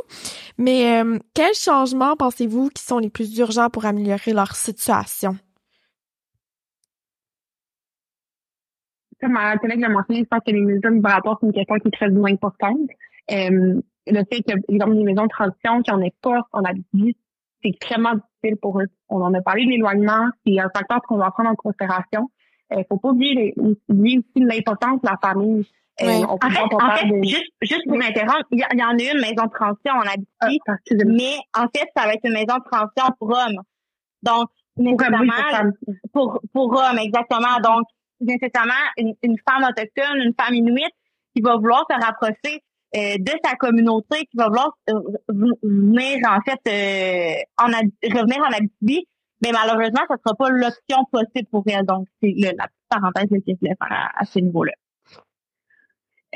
[0.57, 1.01] Mais
[1.33, 5.37] quels changements pensez-vous qui sont les plus urgents pour améliorer leur situation?
[9.19, 11.87] Comme ma collègue l'a mentionné, je pense que les mesures vibratoires, c'est une question qui
[11.87, 12.89] est très importante.
[13.31, 17.15] Euh, le fait que, exemple, les maisons de transition, en pas dit,
[17.61, 18.13] c'est extrêmement
[18.49, 18.87] difficile pour eux.
[19.09, 22.29] On en a parlé de l'éloignement, c'est un facteur qu'on doit prendre en considération.
[22.71, 23.53] Il euh, faut pas oublier,
[23.87, 25.65] oublier aussi l'importance de la famille.
[26.01, 29.93] Euh, en fait, juste, juste pour m'interrompre, il y, en a une maison de transition
[29.93, 30.75] en Abitibi, ah,
[31.07, 33.61] mais en fait, ça va être une maison de transition pour hommes.
[34.21, 35.71] Donc, nécessairement,
[36.13, 37.57] pour, pour, pour hommes, exactement.
[37.63, 37.87] Donc,
[38.21, 40.93] nécessairement une, une, femme autochtone, une femme inuite
[41.35, 42.61] qui va vouloir se rapprocher
[42.95, 44.93] euh, de sa communauté, qui va vouloir euh,
[45.61, 49.05] venir en fait euh, en revenir en Abitibi,
[49.43, 51.85] mais malheureusement, ça sera pas l'option possible pour elle.
[51.85, 54.71] Donc, c'est la petite parenthèse que je voulais faire à, ce niveau-là.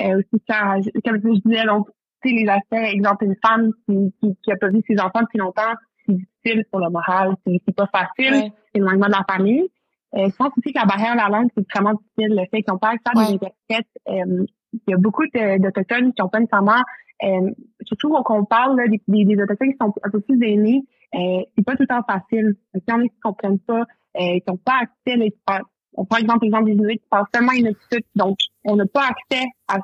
[0.00, 1.88] Euh, aussi, quand, comme je disais, donc,
[2.24, 5.74] les aspects, exemple, une femme qui, qui, qui a pas vu ses enfants depuis longtemps,
[6.06, 8.52] c'est difficile pour le moral, c'est pas facile, ouais.
[8.72, 9.68] c'est loin de la famille.
[10.14, 12.36] Euh, je pense aussi que la barrière de la langue, c'est vraiment difficile.
[12.36, 16.28] Le fait qu'on parle ça des interprètes, euh, il y a beaucoup d'Autochtones qui ont
[16.28, 16.82] pas nécessairement
[17.24, 17.50] euh,
[17.84, 20.82] surtout quand on parle là, des, des, des autochtones qui sont un peu plus aînés,
[21.14, 22.56] euh, c'est pas tout le temps facile.
[22.74, 23.82] Il y en a qui comprennent pas,
[24.16, 25.16] euh, qui n'ont pas accès.
[25.16, 25.60] Là,
[25.94, 29.44] on prend exemple l'exemple des Inuits qui parlent seulement Inuktitut, donc on n'a pas accès
[29.68, 29.78] à,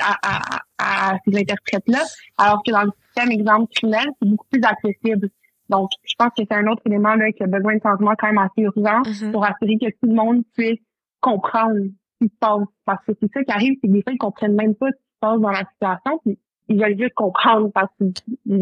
[0.00, 0.16] à,
[0.78, 2.00] à, à ces interprètes-là,
[2.38, 5.28] alors que dans le système exemple criminel, c'est beaucoup plus accessible.
[5.68, 8.28] Donc, je pense que c'est un autre élément là, qui a besoin de changement quand
[8.28, 9.32] même assez urgent Mhm.
[9.32, 10.78] pour assurer que tout le monde puisse
[11.20, 11.78] comprendre
[12.28, 12.66] qui se passe.
[12.84, 14.96] Parce que c'est ça qui arrive, c'est que des fois, ils comprennent même pas ce
[14.96, 18.12] qui se passe dans la situation, puis ils veulent juste comprendre parce qu'ils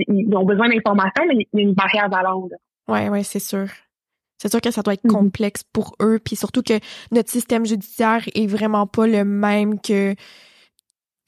[0.08, 2.52] ils ont besoin d'informations, mais il y a une barrière de la langue.
[2.88, 3.66] Ouais, ouais, c'est sûr.
[4.38, 5.12] C'est sûr que ça doit être Mhm.
[5.12, 6.74] complexe pour eux, puis surtout que
[7.12, 10.14] notre système judiciaire est vraiment pas le même que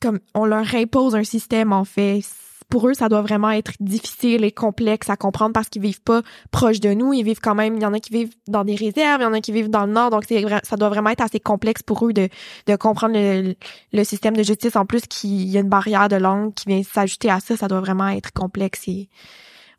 [0.03, 2.21] comme on leur impose un système en fait.
[2.69, 6.23] Pour eux, ça doit vraiment être difficile et complexe à comprendre parce qu'ils vivent pas
[6.51, 8.75] proche de nous, ils vivent quand même, il y en a qui vivent dans des
[8.75, 11.11] réserves, il y en a qui vivent dans le nord, donc c'est ça doit vraiment
[11.11, 12.29] être assez complexe pour eux de
[12.67, 13.55] de comprendre le,
[13.93, 14.77] le système de justice.
[14.77, 17.69] En plus qu'il y a une barrière de langue qui vient s'ajouter à ça, ça
[17.69, 19.09] doit vraiment être complexe et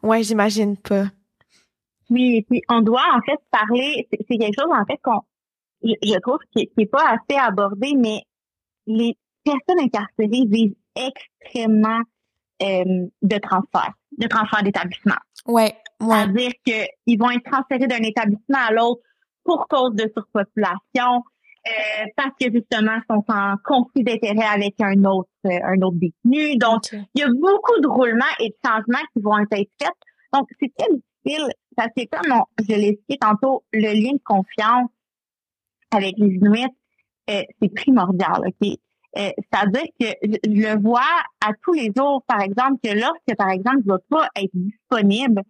[0.03, 1.05] ouais, j'imagine pas.
[2.09, 5.21] Oui, puis on doit en fait parler, c'est quelque chose en fait qu'on,
[5.83, 8.21] je, je trouve qui n'est pas assez abordé, mais
[8.87, 12.01] les personnes incarcérées vivent extrêmement
[12.63, 15.15] euh, de transfert, de transfert d'établissement.
[15.45, 16.07] Ouais, ouais.
[16.15, 19.01] C'est-à-dire qu'ils vont être transférés d'un établissement à l'autre
[19.43, 21.23] pour cause de surpopulation,
[21.67, 25.97] euh, parce que justement ils sont en conflit d'intérêt avec un autre euh, un autre
[25.97, 26.57] détenu.
[26.57, 29.91] Donc, il y a beaucoup de roulements et de changements qui vont être faits.
[30.33, 34.21] Donc, c'est très difficile parce que comme on- je l'ai expliqué tantôt, le lien de
[34.23, 34.89] confiance
[35.91, 36.65] avec les Inuits,
[37.29, 38.41] euh, c'est primordial?
[39.17, 41.01] Euh, C'est-à-dire que je, le vois
[41.45, 44.51] à tous les jours, par exemple, que lorsque, par exemple, je ne vais pas être
[44.53, 45.41] disponible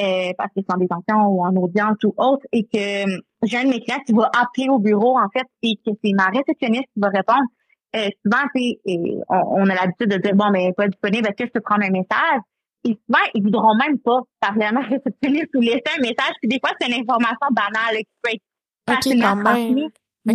[0.00, 3.58] euh, parce que c'est en détention ou en audience ou autre, et que euh, j'ai
[3.58, 6.26] un de mes clients qui va appeler au bureau, en fait, et que c'est ma
[6.26, 7.44] réceptionniste qui va répondre,
[7.94, 8.80] euh, souvent, et
[9.28, 11.84] on, on a l'habitude de dire, bon, mais pas disponible, est-ce que je peux prendre
[11.84, 12.40] un message?
[12.84, 16.34] Et souvent, ils voudront même pas parler à ma réceptionniste ou laisser un message.
[16.40, 19.44] Puis des fois, c'est une information banale qui peut être facilement même.
[19.44, 19.90] transmise.
[20.26, 20.34] Mais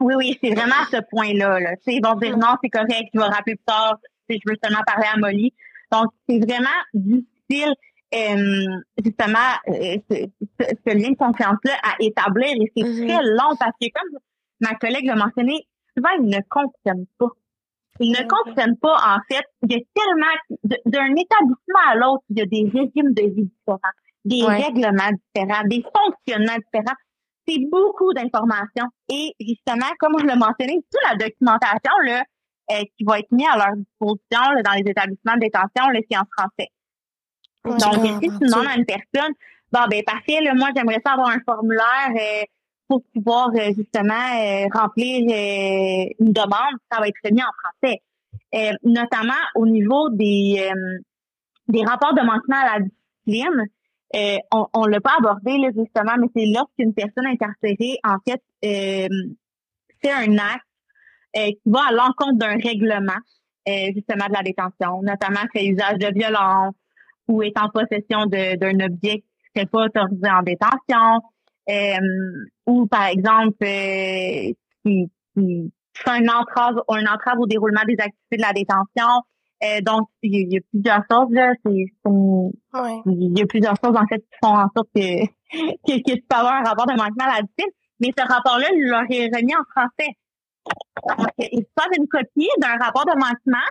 [0.00, 1.60] oui, oui, c'est vraiment à ce point-là.
[1.60, 1.76] Là.
[1.76, 4.56] Tu ils vont dire non, c'est correct, je vais rappeler plus tard, tu je veux
[4.62, 5.52] seulement parler à Molly.
[5.90, 7.72] Donc, c'est vraiment difficile,
[8.14, 10.26] euh, justement, euh, ce,
[10.60, 12.48] ce- ce lien de confiance-là à établir.
[12.54, 13.06] Et c'est Mhm.
[13.08, 14.18] très long parce que, comme
[14.60, 17.26] ma collègue l'a mentionné, souvent, ils ne comprennent pas.
[18.00, 18.28] Ils ne Mhm.
[18.28, 22.46] comprennent pas, en fait, il y a tellement, d'un établissement à l'autre, il y a
[22.46, 23.80] des régimes de vie différents,
[24.24, 24.62] des Ouais.
[24.62, 26.96] règlements différents, des fonctionnements différents
[27.48, 28.88] c'est beaucoup d'informations.
[29.08, 32.22] Et justement, comme on l'a mentionné, toute la documentation là,
[32.70, 36.00] euh, qui va être mise à leur disposition là, dans les établissements de détention, là,
[36.10, 36.68] c'est en français.
[37.64, 37.76] Ouais.
[37.78, 39.32] Donc, Ah, si tu demandes à une personne,
[39.72, 42.44] bon, ben parfait, là, moi, j'aimerais ça avoir un formulaire euh,
[42.88, 44.14] pour pouvoir euh, justement
[44.72, 45.20] remplir
[46.18, 48.02] une demande, ça va être mis en français.
[48.82, 50.70] Notamment au niveau des,
[51.68, 53.66] des rapports de manquement à la discipline,
[54.14, 58.42] euh, on, on l'a pas abordé là, justement, mais c'est lorsqu'une personne incarcérée, en fait,
[58.64, 59.08] euh,
[60.02, 60.64] fait un acte
[61.36, 63.20] euh, qui va à l'encontre d'un règlement,
[63.68, 66.74] euh, justement, de la détention, notamment fait usage de violence
[67.28, 71.20] ou est en possession d'un objet qui serait pas autorisé en détention,
[71.68, 74.52] euh, ou par exemple, euh,
[74.84, 79.22] qui, qui fait un entrave, un entrave au déroulement des activités de la détention.
[79.64, 81.52] Euh, donc, il y, a- il y a plusieurs choses, là.
[81.66, 81.72] C'est,
[83.06, 86.22] il y a plusieurs choses en fait qui font en sorte que que, que tu
[86.28, 89.26] peux avoir un rapport de manquement à la discipline, mais ce rapport-là il leur est
[89.34, 90.12] remis en français.
[91.08, 93.66] Donc, ils reçoivent une copie d'un rapport de manquement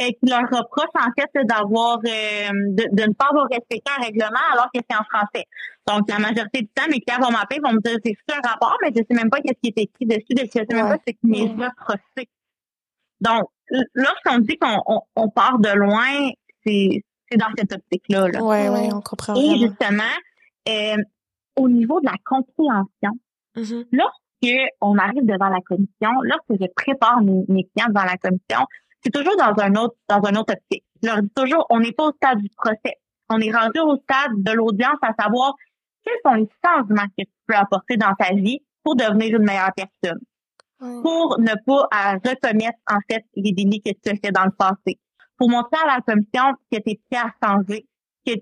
[0.00, 4.02] euh, qui leur reproche en fait d'avoir euh, de, de ne pas avoir respecté un
[4.04, 5.44] règlement alors que c'est en français.
[5.86, 8.76] Donc la majorité du temps, mes clients vont m'appeler, vont me dire c'est un rapport,
[8.82, 10.96] mais je sais même pas qu'est-ce qui est écrit dessus, je sais même Ouais.
[10.96, 12.28] pas ce qui m'est reproché.
[13.20, 13.44] Donc
[13.94, 16.30] lorsqu'on dit qu'on on, on part de loin,
[16.64, 18.28] c'est c'est dans cette optique-là.
[18.28, 18.42] Là.
[18.42, 18.88] Ouais, ouais, Ouais.
[18.92, 19.56] on comprend Et vraiment.
[19.66, 20.14] justement,
[20.68, 20.96] euh,
[21.56, 23.18] au niveau de la compréhension,
[23.56, 23.84] Mhm.
[23.90, 28.64] lorsque on arrive devant la commission, lorsque je prépare mes, mes clients devant la commission,
[29.02, 30.84] c'est toujours dans un autre dans un autre optique.
[31.02, 32.94] Je leur dis toujours, on n'est pas au stade du procès.
[33.28, 35.54] On est rendu au stade de l'audience à savoir
[36.04, 39.72] quels sont les changements que tu peux apporter dans ta vie pour devenir une meilleure
[39.74, 40.20] personne.
[40.78, 44.50] Pour ne pas à recommettre en fait les délits que tu as fait dans le
[44.50, 44.98] passé,
[45.36, 47.86] pour montrer à la commission que tu es prêt à changer,
[48.26, 48.32] que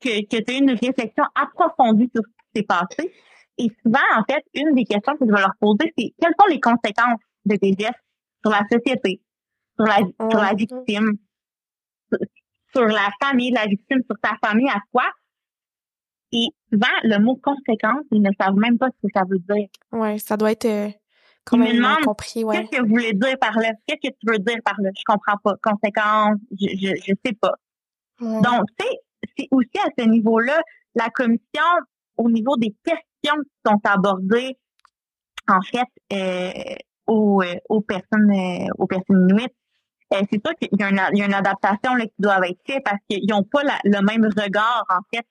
[0.00, 3.12] que, que tu as une réflexion approfondie sur ce qui s'est passé.
[3.58, 6.46] Et souvent, en fait, une des questions que je vais leur poser, c'est quelles sont
[6.48, 8.00] les conséquences de tes gestes
[8.42, 9.20] sur la société,
[9.76, 9.98] sur la,
[10.30, 11.18] sur la victime,
[12.10, 12.18] sur,
[12.74, 15.04] sur la famille de la victime, sur ta famille à toi.
[16.32, 19.68] Et souvent, le mot conséquence, ils ne savent même pas ce que ça veut dire.
[19.92, 20.88] Ouais, ça doit être euh,
[21.50, 22.56] quand même compris, ouais.
[22.56, 23.72] Qu'est-ce que vous voulez dire par là?
[23.86, 24.90] Qu'est-ce que tu veux dire par là?
[24.96, 25.54] Je comprends pas.
[25.62, 27.54] Conséquence, je, je, je sais pas.
[28.20, 28.98] Donc, tu sais,
[29.36, 30.60] c'est aussi à ce niveau-là,
[30.94, 31.64] la commission,
[32.16, 34.56] au niveau des questions qui sont abordées,
[35.48, 36.74] en fait, euh,
[37.06, 39.54] aux, euh, aux personnes euh, aux personnes inuites,
[40.12, 42.38] euh, c'est sûr qu'il y, a une, il y a une adaptation là, qui doit
[42.48, 45.26] être faite parce qu'ils n'ont pas le même regard, en fait,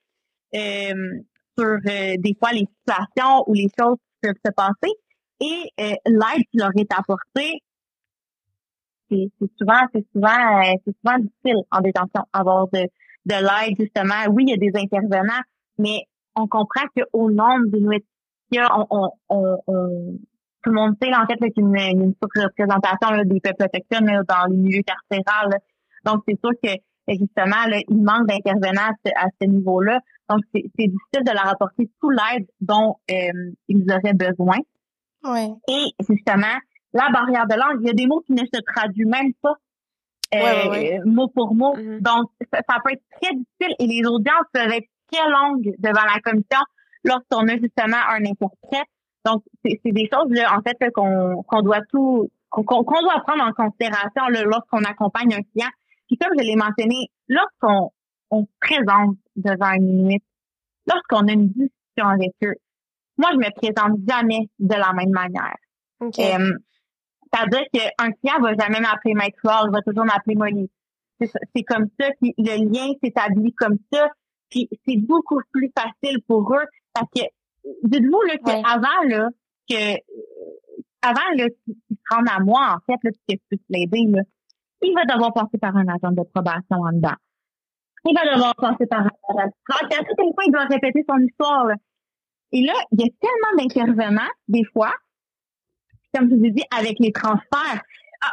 [1.58, 4.94] sur des fois les situations ou les choses qui peuvent se passer.
[5.40, 5.72] Et
[6.06, 7.62] l'aide qui leur est apportée,
[9.10, 9.28] c'est
[9.58, 12.80] souvent, c'est souvent, c'est souvent difficile en détention avoir de,
[13.26, 14.32] de l'aide justement.
[14.32, 15.42] Oui, il y a des intervenants,
[15.78, 16.02] mais
[16.36, 18.04] on comprend qu'au nombre d'Inuits
[18.58, 20.18] on, on, on, on,
[20.62, 24.46] tout le monde sait en fait qu'il y une, une représentation des peuples autochtones dans
[24.50, 25.58] les milieux carcérales.
[26.04, 26.70] Donc c'est sûr que
[27.08, 30.00] justement là, il manque d'intervenants à, ce niveau-là.
[30.28, 34.56] Donc c'est difficile de leur apporter tout l'aide dont euh, ils auraient besoin.
[35.24, 35.48] Ouais.
[35.68, 36.56] Et justement
[36.92, 39.54] la barrière de langue, il y a des mots qui ne se traduisent même pas
[40.34, 41.74] euh, mot pour mot.
[41.76, 42.02] Mm-hmm.
[42.02, 46.20] Donc, ça, peut être très difficile et les audiences peuvent être très longues devant la
[46.20, 46.60] commission
[47.04, 48.88] lorsqu'on a justement un interprète.
[49.24, 53.52] Donc, c'est des choses là, en fait qu'on qu'on doit tout qu'on doit prendre en
[53.52, 55.70] considération lorsqu'on accompagne un client.
[56.08, 57.90] Puis comme je l'ai mentionné, lorsqu'on
[58.30, 60.22] on présente devant un minute,
[60.86, 62.54] lorsqu'on a une discussion avec eux,
[63.20, 65.56] moi je me présente jamais de la même manière.
[66.00, 66.34] Okay.
[66.34, 66.52] Euh,
[67.32, 70.70] c'est-à-dire qu'un client va jamais m'appeler Maître il va toujours m'appeler Molly.
[71.20, 74.08] C'est comme ça, puis le lien s'établit comme ça,
[74.48, 76.64] puis c'est beaucoup plus facile pour eux
[76.94, 77.22] parce que
[77.84, 79.28] dites-vous là qu'avant là
[79.68, 79.94] que
[81.02, 84.22] avant là qu'il se rende à moi en fait là que je puisse l'aider là,
[84.82, 87.16] il va devoir passer par un agent de probation en dedans.
[88.06, 89.50] Il va devoir passer par un agent.
[89.68, 91.74] À quel fois il doit répéter son histoire là.
[92.52, 94.92] Et là, il y a tellement d'intervenants des fois
[96.14, 97.82] comme je vous ai dit, avec les transferts,
[98.22, 98.32] ah,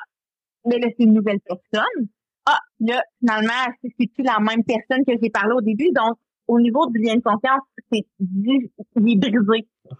[0.66, 2.08] mais là, c'est une nouvelle personne.
[2.46, 5.92] Ah, là, finalement, c'est plus la même personne que j'ai parlé au début.
[5.94, 7.62] Donc, au niveau du lien de confiance,
[7.92, 8.72] c'est brisé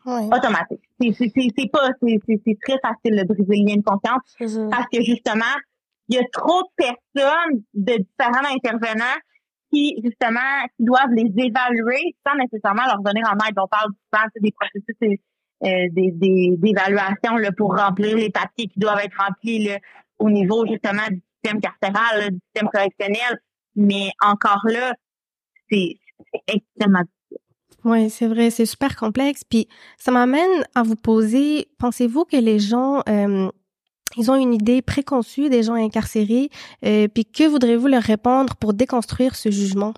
[0.06, 0.82] automatique.
[1.02, 4.22] C'est pas, c'est très facile de briser le lien de confiance
[4.72, 5.44] parce que justement,
[6.08, 9.20] il y a trop de personnes de différents intervenants
[9.72, 13.56] qui, justement, qui doivent les évaluer sans nécessairement leur donner en aide.
[13.58, 15.20] On parle souvent des processus
[15.64, 19.80] euh, des, des, d'évaluation pour remplir les papiers qui doivent être remplis là,
[20.20, 23.40] au niveau justement du système carcéral, du système correctionnel.
[23.76, 24.94] Mais encore là,
[25.72, 25.96] c'est,
[26.48, 27.04] extrêmement.
[27.84, 29.44] Oui, c'est vrai, c'est super complexe.
[29.44, 33.50] Puis ça m'amène à vous poser, pensez-vous que les gens euh,
[34.16, 36.50] ils ont une idée préconçue des gens incarcérés,
[36.86, 39.94] euh, puis que voudrez-vous leur répondre pour déconstruire ce jugement?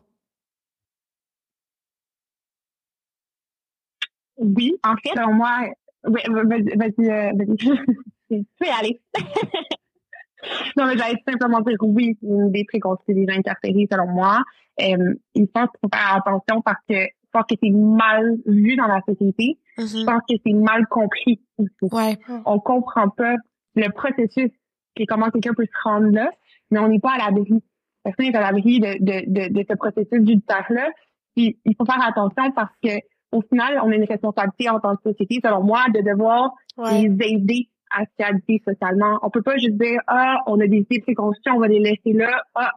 [4.38, 5.68] Oui, en fait, selon moi,
[6.04, 7.32] vas-y, vas-y, euh,
[8.32, 9.00] tu peux aller.
[10.78, 14.42] non, mais j'allais simplement dire oui, c'est une des préconçues des incarcérés, selon moi.
[14.82, 19.02] Euh, il faut faire attention parce que je pense que c'est mal vu dans la
[19.08, 19.60] société.
[19.78, 20.00] Mm-hmm.
[20.00, 21.94] Je pense que c'est mal compris aussi.
[21.94, 22.18] Ouais.
[22.46, 23.36] On comprend pas
[23.80, 24.52] le processus
[24.98, 26.30] et comment quelqu'un peut se rendre là,
[26.72, 27.64] mais on n'est pas à l'abri.
[28.04, 30.90] Personne n'est à l'abri de, de, de, de ce processus judiciaire-là.
[31.36, 33.00] il faut faire attention parce que
[33.32, 36.52] au final, on a une responsabilité en tant que société, selon moi, de devoir
[36.92, 39.20] les aider à se réaliser socialement.
[39.22, 42.14] On peut pas juste dire, ah, on a des idées préconçues, on va les laisser
[42.14, 42.44] là.
[42.56, 42.72] Ah,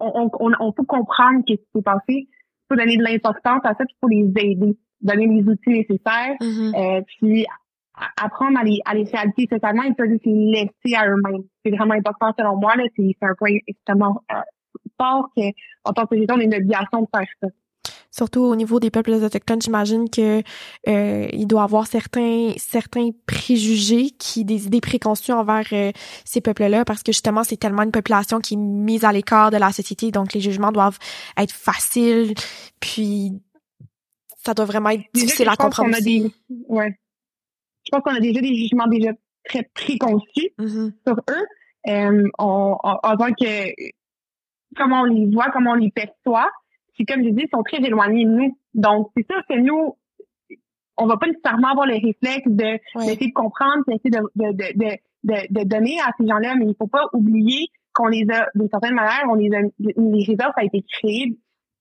[0.00, 2.02] on, on, on, peut comprendre ce qui s'est passé.
[2.08, 2.28] Il
[2.68, 6.98] faut donner de l'importance à ça, il faut les aider, donner les outils nécessaires, mm-hmm.
[6.98, 7.46] euh, puis
[8.16, 11.42] apprendre à les, à les réaliser et pas juste les laisser à eux-mêmes.
[11.64, 14.40] C'est vraiment important selon moi, là, c'est un point extrêmement euh,
[15.00, 17.48] fort qu'en tant que on a une obligation de faire ça
[18.10, 20.42] surtout au niveau des peuples autochtones, j'imagine que
[20.86, 25.90] euh, il doit avoir certains certains préjugés qui des idées préconçues envers euh,
[26.24, 29.56] ces peuples-là parce que justement c'est tellement une population qui est mise à l'écart de
[29.56, 30.98] la société donc les jugements doivent
[31.36, 32.34] être faciles
[32.78, 33.32] puis
[34.44, 35.96] ça doit vraiment être difficile à comprendre.
[36.02, 36.30] Des,
[36.68, 36.94] ouais.
[37.84, 39.10] Je pense qu'on a déjà des jugements déjà
[39.44, 40.92] très préconçus mm-hmm.
[41.06, 41.46] sur eux.
[41.86, 43.72] Euh, on, en tant que
[44.76, 46.50] comment on les voit, comment on les perçoit.
[46.94, 48.58] Puis comme je dis, ils sont très éloignés de nous.
[48.74, 49.96] Donc, c'est sûr que nous,
[50.96, 54.96] on va pas nécessairement avoir le réflexe de d'essayer de comprendre, d'essayer de, de, de,
[55.24, 58.68] de, de donner à ces gens-là, mais il faut pas oublier qu'on les a, d'une
[58.68, 61.36] certaine manière, on les a, les réserves, ça a été créé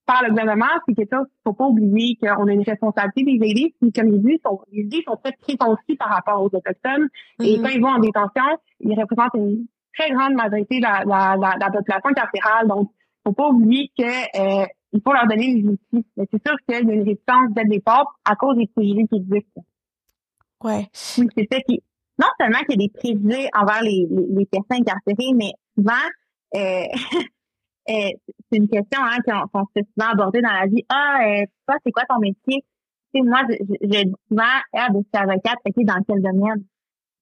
[0.06, 3.76] par le gouvernement, c'est chose qu'il faut pas oublier qu'on a une responsabilité des aider.
[3.80, 7.08] Puis, comme je dis, sont, les idées sont très préconçues par rapport aux Autochtones.
[7.40, 7.62] Et mm-hmm.
[7.62, 9.66] quand ils vont en détention, ils représentent une
[9.98, 12.68] très grande majorité de la, la, la, la population carcérale.
[12.68, 12.92] Donc,
[13.26, 16.06] faut pas oublier que euh, il faut leur donner les outils.
[16.18, 19.08] Mais c'est sûr qu'il y a une résistance dès le départ à cause des préjugés
[19.08, 19.62] qui existent.
[20.64, 20.88] Ouais.
[21.18, 21.82] Oui, c'est ça qui
[22.20, 25.94] non seulement qu'il y a des préjugés envers les, les, personnes incarcérées, mais souvent,
[26.56, 26.86] euh,
[27.88, 30.86] c'est une question hein, qu'on se fait souvent aborder dans la vie.
[30.90, 32.64] Ah, euh, toi, c'est quoi ton métier?
[33.14, 36.22] Tu sais, moi, je, je, dis souvent, ah, ben, je suis avocate, ok, dans quel
[36.22, 36.64] domaine?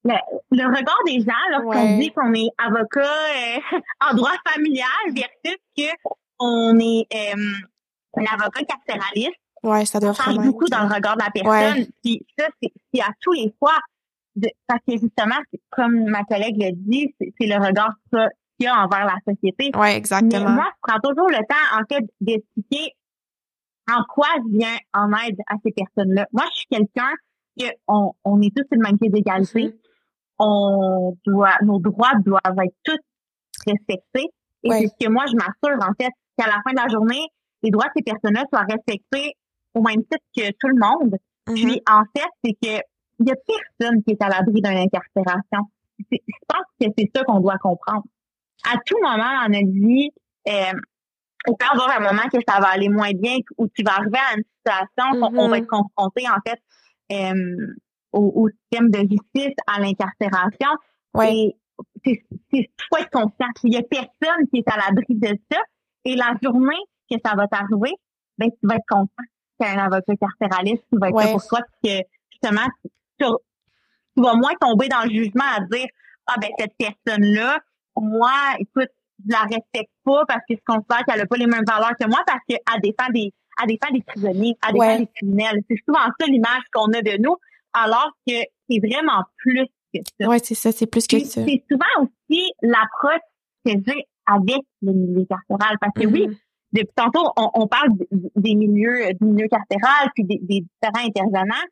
[0.04, 0.16] Le,
[0.52, 3.78] le regard des gens lorsqu'on dit qu'on est avocat euh,
[4.10, 9.38] en droit familial versus que on est euh, un avocat carcéraliste.
[9.64, 11.86] Ouais, ça doit change beaucoup dans le regard de la personne.
[12.04, 13.78] Puis ça, c'est à tous les fois
[14.68, 15.40] parce que justement,
[15.70, 17.94] comme ma collègue l'a dit, c'est le regard
[18.62, 19.72] qu'il y a envers la société.
[19.76, 20.46] Oui, exactement.
[20.46, 22.94] Mais moi, je prends toujours le temps, en fait, d'expliquer
[23.92, 26.28] en quoi je viens en aide à ces personnes-là.
[26.32, 27.12] Moi, je suis quelqu'un
[27.60, 29.64] que on, on est tous même pied d'égalité.
[29.64, 29.78] Mm-hmm.
[30.40, 33.00] On doit, nos droits doivent être tous
[33.68, 34.30] respectés.
[34.64, 37.26] Et c'est ce que moi, je m'assure, en fait, qu'à la fin de la journée,
[37.64, 39.34] les droits de ces personnes-là soient respectés
[39.74, 41.16] au même titre que tout le monde.
[41.48, 41.54] Mm-hmm.
[41.54, 42.82] Puis, en fait, c'est que
[43.20, 45.70] il y a personne qui est à l'abri d'une incarcération.
[46.12, 48.04] Je pense que c'est ça qu'on doit comprendre.
[48.70, 50.10] À tout moment dans notre vie,
[50.48, 50.80] euh,
[51.48, 53.94] il peut y avoir un moment que ça va aller moins bien, où tu vas
[53.94, 55.62] arriver à une situation où on va mm-hmm.
[55.62, 56.60] être confronté, en fait,
[57.12, 57.76] euh,
[58.14, 60.70] au, système de justice, à l'incarcération.
[61.14, 61.56] Oui.
[62.06, 65.60] Et c'est faut être conscient qu'il y a personne qui est à l'abri de ça.
[66.06, 67.94] Et la journée que ça va t'arriver,
[68.38, 69.26] ben, tu vas être conscient
[69.60, 71.90] qu'il y a un avocat carcéraliste qui va être là pour toi, que
[72.32, 72.68] justement,
[73.20, 73.26] tu,
[74.18, 75.88] vas moins tomber dans le jugement à dire
[76.28, 77.60] ah ben cette personne-là,
[77.98, 78.90] moi, écoute,
[79.26, 82.08] je la respecte pas parce que je considère qu'elle a pas les mêmes valeurs que
[82.08, 85.62] moi parce qu'elle défend des elle défend des prisonniers, elle défend des criminels.
[85.70, 87.36] C'est souvent ça l'image qu'on a de nous,
[87.74, 88.34] alors que
[88.70, 90.28] c'est vraiment plus que ça.
[90.28, 91.44] Ouais, c'est ça, c'est plus que ça.
[91.46, 93.22] C'est souvent aussi l'approche
[93.66, 96.38] que j'ai avec le milieu carcéral parce que oui, mm-hmm.
[96.74, 97.90] depuis tantôt, on, parle
[98.36, 101.68] des milieux, du milieu carcéral puis des, des différents intervenants.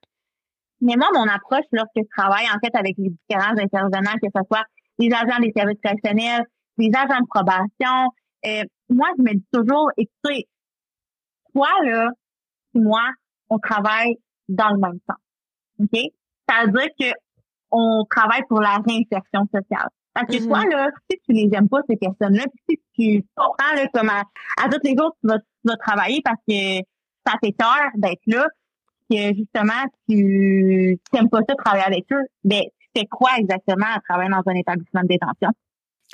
[0.82, 4.42] Mais moi, mon approche lorsque je travaille en fait avec les différents intervenants, que ce
[4.48, 4.66] soit
[5.00, 6.46] les agents des services correctionnels,
[6.78, 8.10] les agents de probation,
[8.46, 10.48] euh, moi, je me dis toujours, écoutez,
[11.54, 12.10] toi, là,
[12.74, 13.04] moi,
[13.50, 14.16] on travaille
[14.48, 15.18] dans le même sens.
[15.80, 16.00] OK?
[16.48, 17.18] Ça veut dire que
[17.72, 19.90] on travaille pour la réinsertion sociale.
[20.14, 20.72] Parce que toi, mm-hmm.
[20.72, 24.24] là, si tu les aimes pas, ces personnes-là, si tu comprends, là, comme à,
[24.58, 26.80] à tous les jours, tu vas, tu vas travailler parce que
[27.26, 28.48] ça fait peur d'être là,
[29.10, 32.64] que justement tu n'aimes pas ça travailler avec eux, ben
[32.96, 35.50] fais quoi exactement à travailler dans un établissement de détention?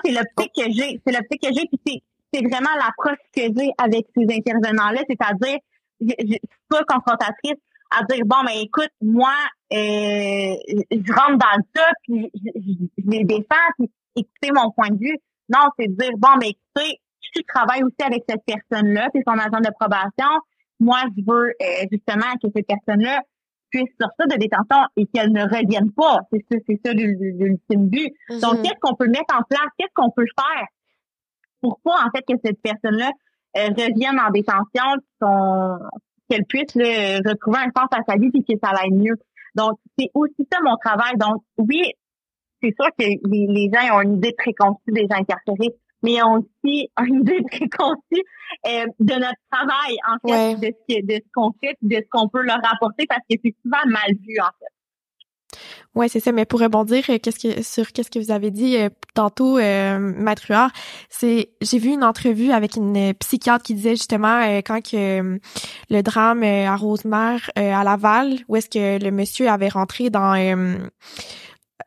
[0.04, 2.04] C'est l'optique que j'ai, c'est l'optique que j'ai, puis
[2.34, 5.60] c'est vraiment l'approche que j'ai avec ces intervenants-là, c'est-à-dire
[6.02, 7.60] je, suis pas confrontatrice
[7.92, 9.34] à dire bon mais écoute moi
[9.72, 15.18] euh, je rentre dans tas puis je, les défends puis écoutez mon point de vue
[15.48, 19.24] non c'est de dire bon mais écoutez tu travailles aussi avec cette personne là c'est
[19.26, 20.28] son agent de probation
[20.80, 23.22] moi, je veux euh, justement que ces personnes-là
[23.76, 26.20] puissent sortir de détention et qu'elles ne reviennent pas.
[26.32, 28.14] C'est ça, c'est ça l'ultime but.
[28.30, 28.42] Mm-hmm.
[28.42, 29.68] Donc, qu'est-ce qu'on peut mettre en place?
[29.78, 30.68] Qu'est-ce qu'on peut faire?
[31.62, 33.12] Pourquoi, en fait, que cette personne-là
[33.58, 34.96] euh, revienne en détention,
[36.30, 39.16] qu'elle puisse là, retrouver un sens à sa vie et que ça aille mieux?
[39.56, 41.14] Donc, c'est aussi ça mon travail.
[41.18, 41.92] Donc, oui,
[42.62, 45.76] c'est sûr que les, les gens ont une idée préconçue des incarcérés
[46.06, 48.24] mais aussi une idée préconçue
[48.68, 52.30] euh, de notre travail, en fait, de ce, de ce qu'on fait, de ce qu'on
[52.30, 54.76] peut leur apporter, parce que c'est souvent mal vu, en fait.
[55.96, 56.32] Ouais, c'est ça.
[56.32, 59.98] Mais pour rebondir, euh, qu'est-ce que sur qu'est-ce que vous avez dit euh, tantôt, euh,
[60.00, 60.52] Maître
[61.10, 65.40] c'est j'ai vu une entrevue avec une psychiatre qui disait justement quand que
[65.90, 70.36] le drame à Rosemère à Laval, où est-ce que le monsieur avait rentré dans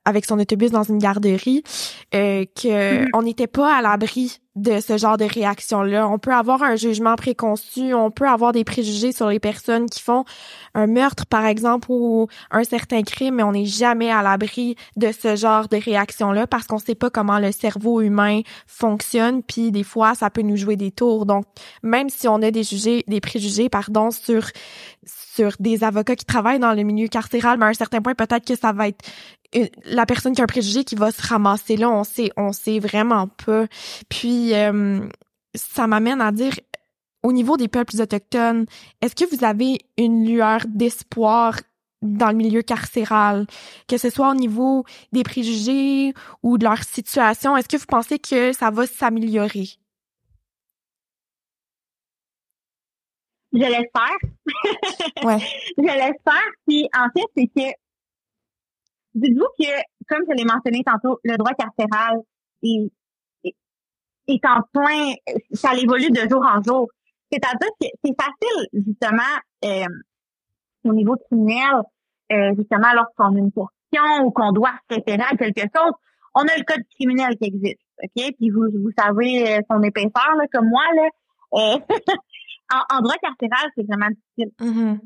[0.04, 1.62] avec son autobus dans une garderie,
[2.14, 2.68] euh, que
[3.04, 3.08] mm-hmm.
[3.14, 6.08] on n'était pas à l'abri de ce genre de réaction-là.
[6.08, 10.02] On peut avoir un jugement préconçu, on peut avoir des préjugés sur les personnes qui
[10.02, 10.24] font
[10.74, 15.12] un meurtre, par exemple, ou un certain crime, mais on n'est jamais à l'abri de
[15.12, 19.84] ce genre de réaction-là parce qu'on sait pas comment le cerveau humain fonctionne, puis des
[19.84, 21.24] fois, ça peut nous jouer des tours.
[21.24, 21.44] Donc,
[21.82, 24.44] même si on a des jugés, des préjugés, pardon, sur
[25.38, 28.44] sur des avocats qui travaillent dans le milieu carcéral, mais à un certain point, peut-être
[28.44, 29.04] que ça va être
[29.84, 32.78] la personne qui a un préjugé qui va se ramasser là, on sait, on sait
[32.78, 33.66] vraiment pas.
[34.08, 35.00] Puis euh,
[35.54, 36.54] ça m'amène à dire,
[37.22, 38.66] au niveau des peuples autochtones,
[39.00, 41.54] est-ce que vous avez une lueur d'espoir
[42.02, 43.46] dans le milieu carcéral,
[43.88, 48.18] que ce soit au niveau des préjugés ou de leur situation, est-ce que vous pensez
[48.18, 49.68] que ça va s'améliorer?
[53.52, 55.24] Je l'espère.
[55.24, 55.38] ouais.
[55.78, 56.50] Je l'espère.
[56.66, 57.76] Puis en fait, c'est que
[59.18, 59.70] dites-vous que,
[60.08, 62.18] comme je l'ai mentionné tantôt, le droit carcéral
[62.62, 62.92] est,
[64.28, 65.14] est, en plein,
[65.52, 66.88] ça évolue de jour en jour.
[67.30, 69.22] C'est-à-dire que c'est facile, justement,
[69.64, 69.86] euh,
[70.84, 71.82] au niveau criminel,
[72.32, 75.92] euh, justement, lorsqu'on a une conviction ou qu'on doit se référer à quelque chose,
[76.34, 78.34] on a le code criminel qui existe, ok?
[78.38, 81.08] Puis vous, vous savez euh, son épaisseur, là, comme moi, là.
[81.54, 81.78] Euh,
[82.90, 84.52] en, droit carcéral, c'est vraiment difficile.
[84.60, 84.98] Mm-hmm.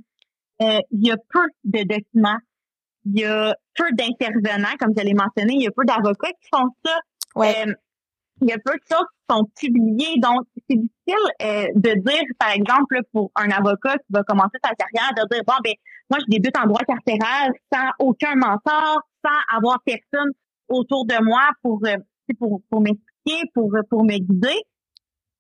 [0.63, 2.39] Euh, il y a peu de documents,
[3.05, 6.48] il y a peu d'intervenants, comme je l'ai mentionné, il y a peu d'avocats qui
[6.53, 6.98] font ça.
[7.34, 7.55] Ouais.
[7.66, 7.72] Euh,
[8.40, 12.22] il y a peu de choses qui sont publiées, donc c'est difficile euh, de dire,
[12.38, 15.74] par exemple, pour un avocat qui va commencer sa carrière, de dire bon ben
[16.11, 20.32] moi je débute en droit carcéral sans aucun mentor, sans avoir personne
[20.68, 21.80] autour de moi pour
[22.38, 24.61] pour pour m'expliquer, pour pour me guider.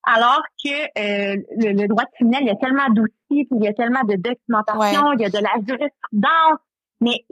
[0.04, 4.02] Alors que euh, le, droit criminel, il y a tellement d'outils, il y a tellement
[4.02, 6.58] de documentation, il y a de la jurisprudence,
[7.02, 7.24] mais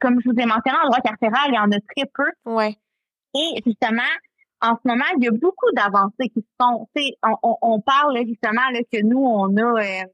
[0.00, 2.50] comme je vous ai mentionné, en droit carcéral, il y en a très peu.
[2.50, 2.76] Ouais.
[3.34, 4.02] Et justement,
[4.62, 6.88] en ce moment, il y a beaucoup d'avancées qui sont.
[7.22, 10.04] On, on, on parle justement là, que nous, on a euh,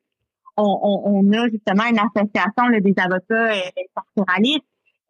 [0.56, 4.64] on, on, a justement une association là, des avocats euh, carcéralistes.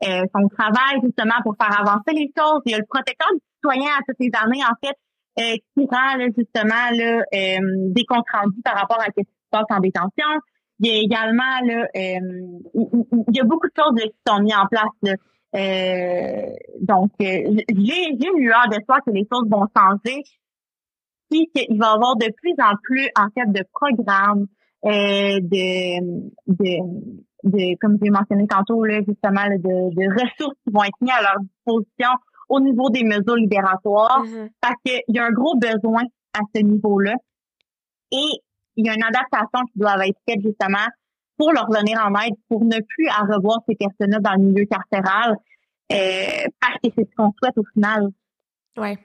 [0.04, 2.60] Euh, son travail justement pour faire avancer les choses.
[2.66, 4.94] Il y a le protecteur du citoyen à toutes les années, en fait,
[5.40, 7.58] euh, qui rend justement là, euh,
[7.92, 10.28] des comptes rendus par rapport à ce qui se passe en détention.
[10.78, 12.20] Il y a également là, euh,
[12.74, 14.84] il y a beaucoup de choses qui sont mises en place.
[15.02, 15.14] Là.
[15.54, 16.50] Euh,
[16.80, 20.22] donc, j'ai j'ai une lueur d'espoir que les choses vont changer,
[21.30, 24.46] puis qu'il va y avoir de plus en plus en fait de programmes,
[24.84, 25.40] de,
[26.46, 31.12] de, de comme j'ai mentionné tantôt là, justement de, de ressources qui vont être mises
[31.18, 32.10] à leur disposition
[32.48, 34.48] au niveau des mesures libératoires mm-hmm.
[34.60, 36.02] parce qu'il y a un gros besoin
[36.34, 37.14] à ce niveau-là.
[38.12, 38.40] Et
[38.76, 40.86] il y a une adaptation qui doit être faite justement
[41.36, 44.66] pour leur venir en aide, pour ne plus à revoir ces personnes-là dans le milieu
[44.66, 45.36] carcéral,
[45.92, 48.08] euh, parce que c'est ce qu'on souhaite au final.
[48.78, 48.96] Oui,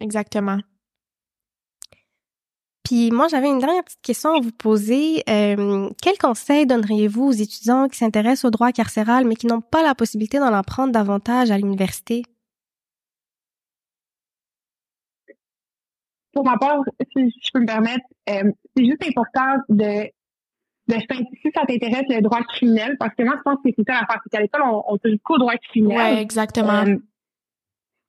[0.00, 0.58] exactement.
[2.84, 5.22] Puis moi, j'avais une dernière petite question à vous poser.
[5.28, 9.82] Euh, quel conseil donneriez-vous aux étudiants qui s'intéressent au droit carcéral mais qui n'ont pas
[9.82, 12.24] la possibilité d'en apprendre davantage à l'université?
[16.34, 16.80] Pour ma part,
[17.16, 20.04] si je peux me permettre, euh, c'est juste important de,
[20.88, 20.94] de
[21.42, 24.20] si ça t'intéresse le droit criminel, parce que moi, je pense que c'est ça l'affaire,
[24.24, 26.14] c'est qu'à l'école, on, on touche qu'au droit criminel.
[26.14, 26.84] Oui, exactement.
[26.86, 26.96] Euh,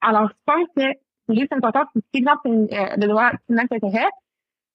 [0.02, 0.84] alors, je pense que
[1.28, 4.12] c'est juste important, si exemple euh, le droit criminel t'intéresse,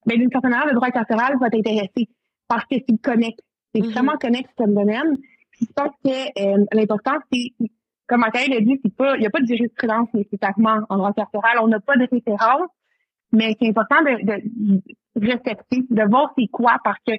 [0.06, 2.08] ben, d'une certaine manière, le droit carcéral va t'intéresser
[2.48, 3.40] parce que c'est connecte.
[3.74, 3.92] C'est Mm-hmm.
[3.92, 5.16] vraiment connecte comme domaine.
[5.52, 7.52] Puis je pense que l'important, c'est,
[8.08, 11.58] comme Mathieu l'a dit, il n'y a pas de jurisprudence nécessairement en droit carcéral.
[11.62, 12.68] On n'a pas de référence
[13.32, 17.12] mais c'est important de, de, respecter, de voir c'est quoi, parce que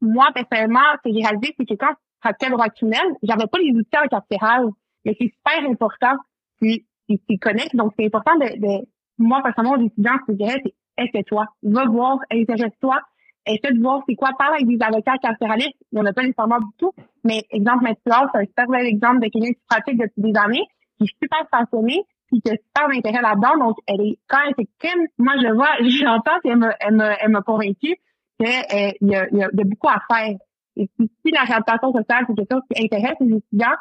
[0.00, 1.94] moi, personnellement, ce que j'ai réalisé, c'est que quand
[2.24, 4.66] je le droit criminel, j'avais pas les outils en carcéral,
[5.04, 6.16] mais c'est super important,
[6.60, 8.86] puis c'est connecte, donc c'est important de, de,
[9.18, 13.00] moi, personnellement, aux étudiants, je dirais, c'est essaie-toi, va voir, intéresse-toi,
[13.46, 16.22] essaie de voir c'est quoi, parle avec des avocats carcéralistes, il n'y en a pas
[16.22, 16.92] nécessairement du tout,
[17.24, 18.00] mais exemple, Mathieu,
[18.32, 20.64] c'est un super bel exemple de quelqu'un qui pratique depuis des années,
[20.98, 23.66] qui est super passionné, puis qui a super d'intérêt là-dedans.
[23.66, 27.30] Donc, elle est quand elle s'exprime, moi je vois, j'entends qu'elle m'a elle m'a elle
[27.30, 27.96] m'a convaincue
[28.38, 30.36] qu'il euh, y, a, y, a, y a beaucoup à faire.
[30.76, 33.76] Et puis, si la réhabilitation sociale, c'est quelque chose qui intéresse les étudiants,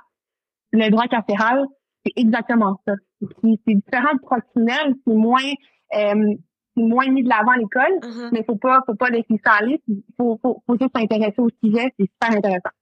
[0.71, 1.65] le droit carcéral,
[2.05, 2.93] c'est exactement ça.
[3.21, 4.19] C'est différent de
[4.51, 5.51] criminel, c'est moins
[5.93, 6.35] euh,
[6.77, 8.29] c'est moins mis de l'avant à l'école, Mm-hmm.
[8.31, 9.81] mais faut pas faut pas laisser ça aller.
[10.17, 12.75] Faut, faut, faut juste s'intéresser au sujet, c'est super intéressant.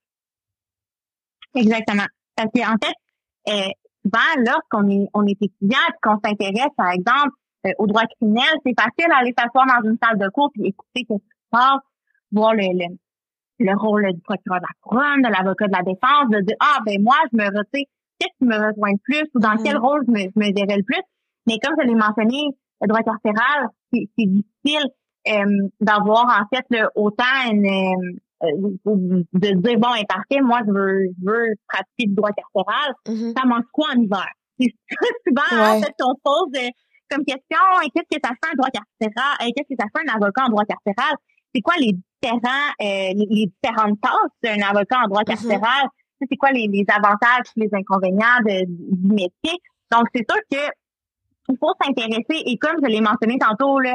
[1.55, 2.07] Exactement.
[2.35, 2.95] Parce qu'en fait,
[3.49, 3.71] euh,
[4.03, 7.31] souvent, lorsqu'on est, on est étudiant et qu'on s'intéresse, par exemple,
[7.65, 11.05] euh, au droit criminel, c'est facile d'aller s'asseoir dans une salle de cours et écouter
[11.09, 11.79] ce qui se passe,
[12.31, 12.95] voir le, le,
[13.59, 16.79] le rôle du procureur de la couronne, de l'avocat de la défense, de dire, ah,
[16.85, 17.85] ben moi, je me retire,
[18.19, 19.63] qu'est-ce qui me rejoint le plus ou dans Mhm.
[19.63, 21.01] quel rôle je me, je me verrais le plus.
[21.47, 22.41] Mais comme je l'ai mentionné,
[22.81, 24.87] le droit carcéral, c'est difficile
[25.29, 28.17] euh, d'avoir, en fait, là, autant une...
[28.43, 33.33] de dire bon est parfait moi je veux je veux pratiquer le droit carcéral Mhm.
[33.37, 34.27] ça mange quoi en hiver?
[34.59, 34.69] C'est
[35.27, 35.81] souvent en Ouais.
[35.81, 36.69] fait qu'on pose euh,
[37.09, 39.47] comme question et qu'est-ce que ça fait un droit carcéral?
[39.47, 41.15] Et qu'est-ce que ça fait un avocat en droit carcéral?
[41.53, 45.25] C'est quoi les différents euh, les, les différentes tâches d'un avocat en droit Mhm.
[45.35, 45.87] carcéral?
[46.29, 49.57] C'est quoi les, les avantages les inconvénients de- du métier?
[49.91, 50.57] Donc c'est sûr que
[51.49, 53.93] il faut s'intéresser et comme je l'ai mentionné tantôt là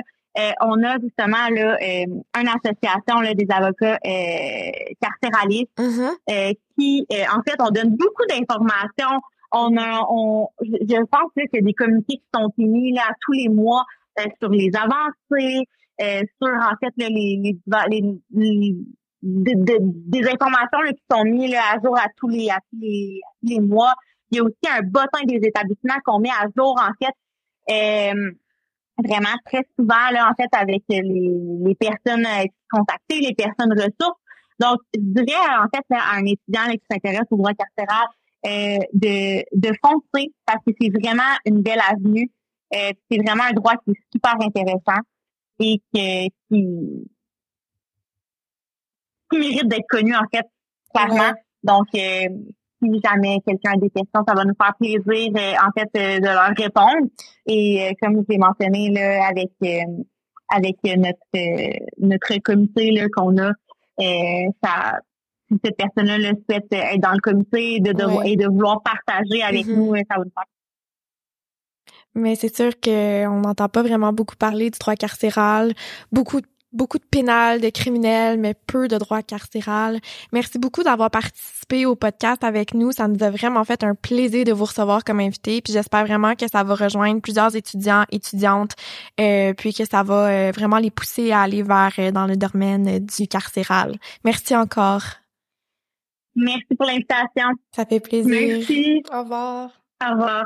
[0.61, 2.05] on a justement là euh,
[2.41, 4.71] une association là, des avocats euh,
[5.01, 6.11] carcéralistes Mhm.
[6.31, 9.21] euh, qui, euh, en fait, on donne beaucoup d'informations.
[9.53, 13.03] On a, on, je pense là, qu'il y a des communiqués qui sont émis là,
[13.23, 13.85] tous les mois
[14.21, 15.65] euh, sur les avancées,
[16.03, 17.59] euh, sur en fait là, les, les,
[17.89, 18.03] les,
[18.33, 18.77] les-
[19.23, 22.59] de- de- des informations là, qui sont mises là, à jour à tous les à
[22.71, 23.95] tous les, à tous les mois.
[24.31, 27.15] Il y a aussi un bottin des établissements qu'on met à jour en fait.
[28.15, 28.31] euh,
[29.05, 34.21] vraiment très souvent là en fait avec les, les personnes euh, contactées, les personnes ressources.
[34.59, 38.07] Donc, je dirais en fait là, à un étudiant là, qui s'intéresse au droit carcéral,
[38.47, 42.31] euh, de, de foncer parce que c'est vraiment une belle avenue.
[42.75, 45.01] Euh, c'est vraiment un droit qui est super intéressant
[45.61, 47.09] et que, qui,
[49.31, 50.45] qui mérite d'être connu en fait,
[50.93, 51.33] clairement.
[51.63, 52.29] Donc, euh,
[52.83, 55.33] si jamais quelqu'un a des questions, ça va nous faire plaisir
[55.65, 57.09] en fait de leur répondre.
[57.47, 59.51] Et comme je l'ai mentionné là, avec
[60.51, 61.21] avec notre
[61.99, 63.53] notre comité là qu'on a,
[64.63, 65.01] ça
[65.51, 69.43] si cette personne-là le souhaite être dans le comité et de, et de vouloir partager
[69.43, 69.77] avec mm-hmm.
[69.77, 70.45] nous, ça va nous faire
[72.19, 75.73] mais c'est sûr qu'on n'entend pas vraiment beaucoup parler du droit carcéral,
[76.13, 76.41] beaucoup
[76.73, 80.01] beaucoup de pénal, de criminels, mais peu de droit carcéral.
[80.33, 82.93] Merci beaucoup d'avoir participé au podcast avec nous.
[82.93, 85.61] Ça nous a vraiment fait un plaisir de vous recevoir comme invité.
[85.63, 88.75] Puis j'espère vraiment que ça va rejoindre plusieurs étudiants, étudiantes,
[89.21, 92.37] euh, puis que ça va euh, vraiment les pousser à aller vers euh, dans le
[92.37, 93.97] domaine du carcéral.
[94.25, 95.03] Merci encore.
[96.35, 97.49] Merci pour l'invitation.
[97.75, 98.59] Ça fait plaisir.
[98.59, 99.03] Merci.
[99.13, 99.71] Au revoir.
[100.05, 100.45] Au revoir.